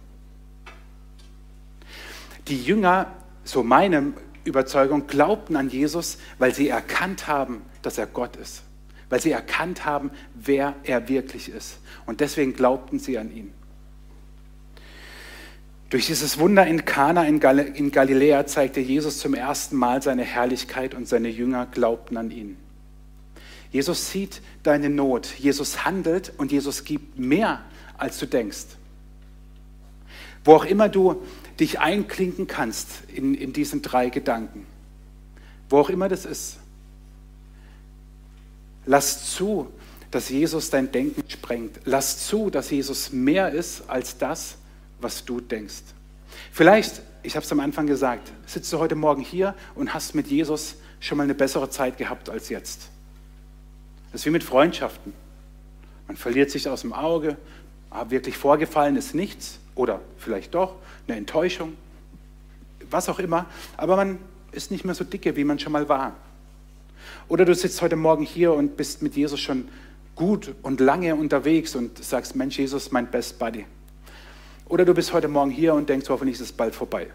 Die 2.48 2.62
Jünger, 2.62 3.12
so 3.44 3.62
meine 3.62 4.12
Überzeugung, 4.44 5.06
glaubten 5.06 5.56
an 5.56 5.70
Jesus, 5.70 6.18
weil 6.38 6.54
sie 6.54 6.68
erkannt 6.68 7.26
haben, 7.26 7.62
dass 7.82 7.98
er 7.98 8.06
Gott 8.06 8.36
ist. 8.36 8.62
Weil 9.08 9.20
sie 9.20 9.30
erkannt 9.30 9.84
haben, 9.84 10.10
wer 10.34 10.74
er 10.82 11.08
wirklich 11.08 11.48
ist. 11.48 11.78
Und 12.06 12.20
deswegen 12.20 12.54
glaubten 12.54 12.98
sie 12.98 13.18
an 13.18 13.34
ihn. 13.34 13.52
Durch 15.90 16.06
dieses 16.06 16.38
Wunder 16.38 16.66
in 16.66 16.84
Kana 16.84 17.24
in, 17.24 17.38
Galiläa 17.38 18.46
zeigte 18.46 18.80
Jesus 18.80 19.18
zum 19.18 19.32
ersten 19.32 19.76
Mal 19.76 20.02
seine 20.02 20.24
Herrlichkeit 20.24 20.94
und 20.94 21.06
seine 21.06 21.28
Jünger 21.28 21.66
glaubten 21.66 22.16
an 22.16 22.30
ihn. 22.30 22.56
Jesus 23.70 24.10
sieht 24.10 24.40
deine 24.62 24.90
Not, 24.90 25.26
Jesus 25.38 25.84
handelt 25.84 26.32
und 26.36 26.52
Jesus 26.52 26.84
gibt 26.84 27.18
mehr, 27.18 27.60
als 27.96 28.18
du 28.18 28.26
denkst. 28.26 28.66
Wo 30.44 30.54
auch 30.54 30.64
immer 30.64 30.88
du 30.88 31.22
dich 31.60 31.80
einklinken 31.80 32.46
kannst 32.46 32.88
in, 33.14 33.34
in 33.34 33.52
diesen 33.52 33.82
drei 33.82 34.08
Gedanken, 34.10 34.66
wo 35.68 35.78
auch 35.78 35.90
immer 35.90 36.08
das 36.08 36.24
ist, 36.24 36.58
lass 38.86 39.32
zu, 39.32 39.68
dass 40.10 40.28
Jesus 40.28 40.70
dein 40.70 40.92
Denken 40.92 41.24
sprengt. 41.28 41.80
Lass 41.84 42.26
zu, 42.26 42.48
dass 42.48 42.70
Jesus 42.70 43.10
mehr 43.10 43.50
ist 43.50 43.88
als 43.88 44.16
das, 44.16 44.56
was 45.00 45.24
du 45.24 45.40
denkst. 45.40 45.82
Vielleicht, 46.52 47.02
ich 47.24 47.34
habe 47.34 47.44
es 47.44 47.50
am 47.50 47.58
Anfang 47.58 47.88
gesagt, 47.88 48.30
sitzt 48.46 48.72
du 48.72 48.78
heute 48.78 48.94
Morgen 48.94 49.22
hier 49.22 49.54
und 49.74 49.92
hast 49.92 50.14
mit 50.14 50.28
Jesus 50.28 50.76
schon 51.00 51.18
mal 51.18 51.24
eine 51.24 51.34
bessere 51.34 51.68
Zeit 51.68 51.98
gehabt 51.98 52.30
als 52.30 52.48
jetzt. 52.48 52.90
Das 54.12 54.20
ist 54.20 54.26
wie 54.26 54.30
mit 54.30 54.44
Freundschaften. 54.44 55.12
Man 56.06 56.16
verliert 56.16 56.50
sich 56.50 56.68
aus 56.68 56.82
dem 56.82 56.92
Auge, 56.92 57.36
aber 57.94 58.10
wirklich 58.10 58.36
vorgefallen 58.36 58.96
ist 58.96 59.14
nichts 59.14 59.60
oder 59.76 60.00
vielleicht 60.18 60.54
doch 60.54 60.74
eine 61.06 61.16
Enttäuschung, 61.16 61.74
was 62.90 63.08
auch 63.08 63.20
immer, 63.20 63.46
aber 63.76 63.96
man 63.96 64.18
ist 64.52 64.70
nicht 64.70 64.84
mehr 64.84 64.94
so 64.94 65.04
dicke, 65.04 65.36
wie 65.36 65.44
man 65.44 65.58
schon 65.58 65.72
mal 65.72 65.88
war. 65.88 66.14
Oder 67.28 67.44
du 67.44 67.54
sitzt 67.54 67.80
heute 67.82 67.96
Morgen 67.96 68.24
hier 68.24 68.52
und 68.52 68.76
bist 68.76 69.00
mit 69.00 69.14
Jesus 69.14 69.40
schon 69.40 69.68
gut 70.16 70.54
und 70.62 70.80
lange 70.80 71.14
unterwegs 71.14 71.76
und 71.76 72.02
sagst, 72.04 72.34
Mensch, 72.34 72.58
Jesus, 72.58 72.90
mein 72.90 73.10
Best 73.10 73.38
Buddy. 73.38 73.64
Oder 74.68 74.84
du 74.84 74.92
bist 74.92 75.12
heute 75.12 75.28
Morgen 75.28 75.50
hier 75.50 75.74
und 75.74 75.88
denkst, 75.88 76.08
hoffentlich 76.08 76.34
ist 76.34 76.40
es 76.40 76.52
bald 76.52 76.74
vorbei. 76.74 77.08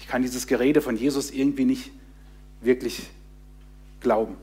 Ich 0.00 0.08
kann 0.08 0.22
dieses 0.22 0.46
Gerede 0.48 0.80
von 0.80 0.96
Jesus 0.96 1.30
irgendwie 1.30 1.64
nicht 1.64 1.92
wirklich 2.60 3.08
glauben. 4.00 4.36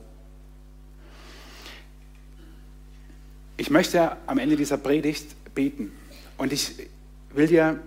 Ich 3.58 3.70
möchte 3.70 4.16
am 4.26 4.38
Ende 4.38 4.56
dieser 4.56 4.78
Predigt 4.78 5.26
beten 5.54 5.92
und 6.38 6.52
ich 6.52 6.74
will 7.34 7.48
dir 7.48 7.80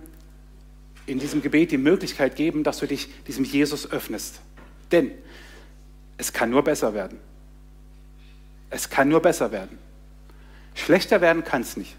in 1.06 1.18
diesem 1.18 1.40
Gebet 1.42 1.72
die 1.72 1.78
Möglichkeit 1.78 2.36
geben, 2.36 2.62
dass 2.62 2.78
du 2.78 2.86
dich 2.86 3.08
diesem 3.24 3.44
Jesus 3.44 3.90
öffnest. 3.90 4.40
Denn 4.92 5.10
es 6.18 6.32
kann 6.34 6.50
nur 6.50 6.62
besser 6.62 6.92
werden. 6.92 7.18
Es 8.68 8.90
kann 8.90 9.08
nur 9.08 9.20
besser 9.20 9.50
werden. 9.50 9.78
Schlechter 10.74 11.22
werden 11.22 11.42
kann 11.42 11.62
es 11.62 11.78
nicht. 11.78 11.96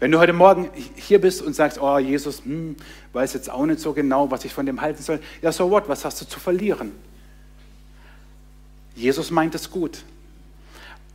Wenn 0.00 0.10
du 0.10 0.18
heute 0.18 0.32
Morgen 0.32 0.70
hier 0.96 1.20
bist 1.20 1.42
und 1.42 1.52
sagst, 1.54 1.78
oh 1.78 1.98
Jesus, 1.98 2.42
hm, 2.42 2.74
weiß 3.12 3.34
jetzt 3.34 3.50
auch 3.50 3.66
nicht 3.66 3.80
so 3.80 3.92
genau, 3.92 4.30
was 4.30 4.46
ich 4.46 4.52
von 4.54 4.64
dem 4.64 4.80
halten 4.80 5.02
soll, 5.02 5.20
ja 5.42 5.52
so 5.52 5.70
what, 5.70 5.88
was 5.88 6.06
hast 6.06 6.22
du 6.22 6.24
zu 6.24 6.40
verlieren? 6.40 6.92
Jesus 8.96 9.30
meint 9.30 9.54
es 9.54 9.70
gut. 9.70 10.04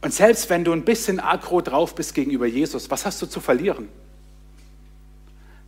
Und 0.02 0.14
selbst 0.14 0.50
wenn 0.50 0.64
du 0.64 0.72
ein 0.72 0.86
bisschen 0.86 1.20
aggro 1.20 1.62
drauf 1.62 1.96
bist 1.96 2.14
gegenüber 2.14 2.46
Jesus, 2.46 2.90
was 2.90 3.06
hast 3.06 3.22
du 3.22 3.26
zu 3.26 3.42
verlieren? 3.42 3.90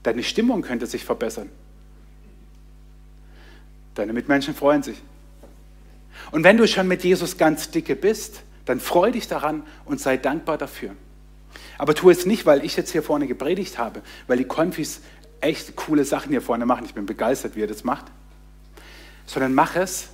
Deine 0.04 0.24
Stimmung 0.24 0.62
könnte 0.62 0.88
sich 0.88 1.04
verbessern. 1.04 1.50
Deine 3.96 4.14
Mitmenschen 4.14 4.56
freuen 4.56 4.84
sich. 4.84 4.98
Und 6.32 6.44
wenn 6.44 6.58
du 6.58 6.68
schon 6.68 6.88
mit 6.88 7.04
Jesus 7.04 7.38
ganz 7.38 7.72
dicke 7.72 7.96
bist, 7.96 8.44
dann 8.66 8.80
freu 8.80 9.12
dich 9.12 9.28
daran 9.28 9.64
und 9.86 10.00
sei 10.00 10.18
dankbar 10.18 10.58
dafür. 10.58 10.96
Aber 11.78 11.94
tu 11.94 12.10
es 12.10 12.26
nicht, 12.26 12.46
weil 12.46 12.64
ich 12.64 12.78
jetzt 12.78 12.92
hier 12.92 13.04
vorne 13.04 13.28
gepredigt 13.28 13.78
habe, 13.78 14.02
weil 14.28 14.38
die 14.38 14.46
Konfis 14.46 15.02
echt 15.42 15.76
coole 15.76 16.06
Sachen 16.06 16.30
hier 16.30 16.42
vorne 16.42 16.66
machen. 16.66 16.86
Ich 16.86 16.94
bin 16.94 17.06
begeistert, 17.06 17.56
wie 17.56 17.64
er 17.64 17.68
das 17.68 17.84
macht. 17.84 18.06
Sondern 19.26 19.54
mach 19.54 19.76
es, 19.76 20.10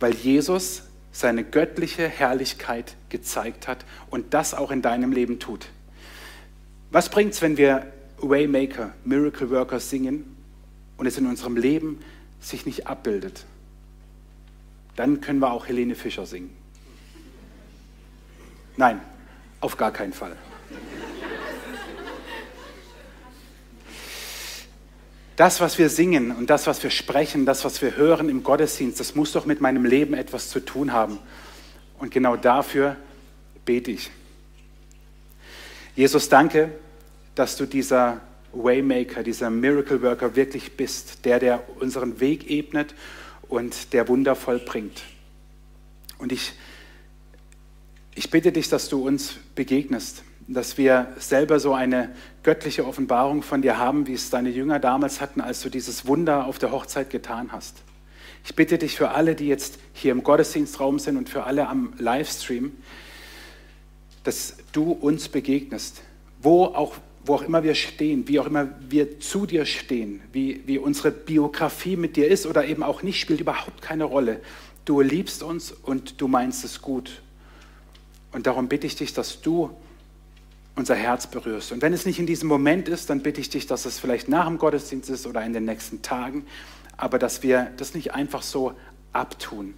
weil 0.00 0.14
Jesus 0.14 0.82
seine 1.12 1.44
göttliche 1.44 2.08
Herrlichkeit 2.08 2.96
gezeigt 3.10 3.68
hat 3.68 3.84
und 4.10 4.34
das 4.34 4.54
auch 4.54 4.70
in 4.70 4.82
deinem 4.82 5.12
Leben 5.12 5.38
tut. 5.38 5.68
Was 6.90 7.10
bringt 7.10 7.34
es, 7.34 7.42
wenn 7.42 7.56
wir 7.56 7.92
Waymaker, 8.18 8.94
Miracle 9.04 9.50
Worker 9.50 9.80
singen 9.80 10.36
und 10.96 11.06
es 11.06 11.18
in 11.18 11.26
unserem 11.26 11.56
Leben 11.56 12.00
sich 12.40 12.66
nicht 12.66 12.86
abbildet? 12.86 13.44
Dann 14.96 15.20
können 15.20 15.38
wir 15.38 15.52
auch 15.52 15.66
Helene 15.66 15.94
Fischer 15.94 16.26
singen. 16.26 16.50
Nein, 18.76 19.00
auf 19.60 19.76
gar 19.76 19.92
keinen 19.92 20.12
Fall. 20.12 20.36
Das, 25.36 25.60
was 25.60 25.78
wir 25.78 25.88
singen 25.88 26.30
und 26.30 26.50
das, 26.50 26.66
was 26.66 26.82
wir 26.82 26.90
sprechen, 26.90 27.46
das, 27.46 27.64
was 27.64 27.80
wir 27.80 27.96
hören 27.96 28.28
im 28.28 28.42
Gottesdienst, 28.42 29.00
das 29.00 29.14
muss 29.14 29.32
doch 29.32 29.46
mit 29.46 29.60
meinem 29.60 29.84
Leben 29.84 30.14
etwas 30.14 30.50
zu 30.50 30.60
tun 30.60 30.92
haben. 30.92 31.18
Und 31.98 32.10
genau 32.10 32.36
dafür 32.36 32.96
bete 33.64 33.92
ich. 33.92 34.10
Jesus, 35.96 36.28
danke, 36.28 36.72
dass 37.34 37.56
du 37.56 37.66
dieser 37.66 38.20
Waymaker, 38.52 39.22
dieser 39.22 39.48
Miracle 39.50 40.02
Worker 40.02 40.36
wirklich 40.36 40.76
bist, 40.76 41.24
der, 41.24 41.38
der 41.38 41.62
unseren 41.80 42.20
Weg 42.20 42.50
ebnet 42.50 42.94
und 43.48 43.92
der 43.92 44.08
Wunder 44.08 44.34
vollbringt. 44.34 45.02
Und 46.18 46.32
ich, 46.32 46.52
ich 48.14 48.30
bitte 48.30 48.52
dich, 48.52 48.68
dass 48.68 48.88
du 48.88 49.06
uns 49.06 49.36
begegnest 49.54 50.22
dass 50.48 50.78
wir 50.78 51.08
selber 51.18 51.60
so 51.60 51.74
eine 51.74 52.10
göttliche 52.42 52.86
Offenbarung 52.86 53.42
von 53.42 53.62
dir 53.62 53.78
haben, 53.78 54.06
wie 54.06 54.14
es 54.14 54.30
deine 54.30 54.50
Jünger 54.50 54.78
damals 54.78 55.20
hatten, 55.20 55.40
als 55.40 55.62
du 55.62 55.68
dieses 55.68 56.06
Wunder 56.06 56.46
auf 56.46 56.58
der 56.58 56.72
Hochzeit 56.72 57.10
getan 57.10 57.52
hast. 57.52 57.82
Ich 58.44 58.56
bitte 58.56 58.78
dich 58.78 58.96
für 58.96 59.10
alle, 59.10 59.34
die 59.34 59.46
jetzt 59.46 59.78
hier 59.92 60.12
im 60.12 60.24
Gottesdienstraum 60.24 60.98
sind 60.98 61.16
und 61.16 61.28
für 61.28 61.44
alle 61.44 61.68
am 61.68 61.92
Livestream, 61.98 62.72
dass 64.24 64.56
du 64.72 64.92
uns 64.92 65.28
begegnest, 65.28 66.02
wo 66.40 66.64
auch, 66.64 66.94
wo 67.24 67.34
auch 67.34 67.42
immer 67.42 67.62
wir 67.62 67.74
stehen, 67.74 68.26
wie 68.26 68.40
auch 68.40 68.46
immer 68.46 68.68
wir 68.80 69.20
zu 69.20 69.46
dir 69.46 69.64
stehen, 69.64 70.22
wie, 70.32 70.62
wie 70.66 70.78
unsere 70.78 71.12
Biografie 71.12 71.96
mit 71.96 72.16
dir 72.16 72.28
ist 72.28 72.46
oder 72.46 72.64
eben 72.64 72.82
auch 72.82 73.02
nicht, 73.02 73.20
spielt 73.20 73.40
überhaupt 73.40 73.80
keine 73.80 74.04
Rolle. 74.04 74.40
Du 74.84 75.00
liebst 75.00 75.44
uns 75.44 75.70
und 75.70 76.20
du 76.20 76.26
meinst 76.26 76.64
es 76.64 76.82
gut. 76.82 77.22
Und 78.32 78.46
darum 78.46 78.68
bitte 78.68 78.86
ich 78.86 78.96
dich, 78.96 79.12
dass 79.12 79.40
du 79.40 79.70
unser 80.74 80.94
Herz 80.94 81.26
berührst. 81.26 81.72
Und 81.72 81.82
wenn 81.82 81.92
es 81.92 82.06
nicht 82.06 82.18
in 82.18 82.26
diesem 82.26 82.48
Moment 82.48 82.88
ist, 82.88 83.10
dann 83.10 83.20
bitte 83.20 83.40
ich 83.40 83.50
dich, 83.50 83.66
dass 83.66 83.84
es 83.84 83.98
vielleicht 83.98 84.28
nach 84.28 84.46
dem 84.46 84.58
Gottesdienst 84.58 85.10
ist 85.10 85.26
oder 85.26 85.42
in 85.44 85.52
den 85.52 85.64
nächsten 85.64 86.02
Tagen, 86.02 86.46
aber 86.96 87.18
dass 87.18 87.42
wir 87.42 87.70
das 87.76 87.94
nicht 87.94 88.14
einfach 88.14 88.42
so 88.42 88.72
abtun, 89.12 89.74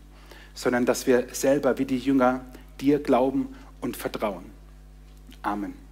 sondern 0.54 0.86
dass 0.86 1.06
wir 1.06 1.26
selber 1.32 1.78
wie 1.78 1.84
die 1.84 1.98
Jünger 1.98 2.44
dir 2.80 3.02
glauben 3.02 3.54
und 3.80 3.96
vertrauen. 3.96 4.44
Amen. 5.42 5.83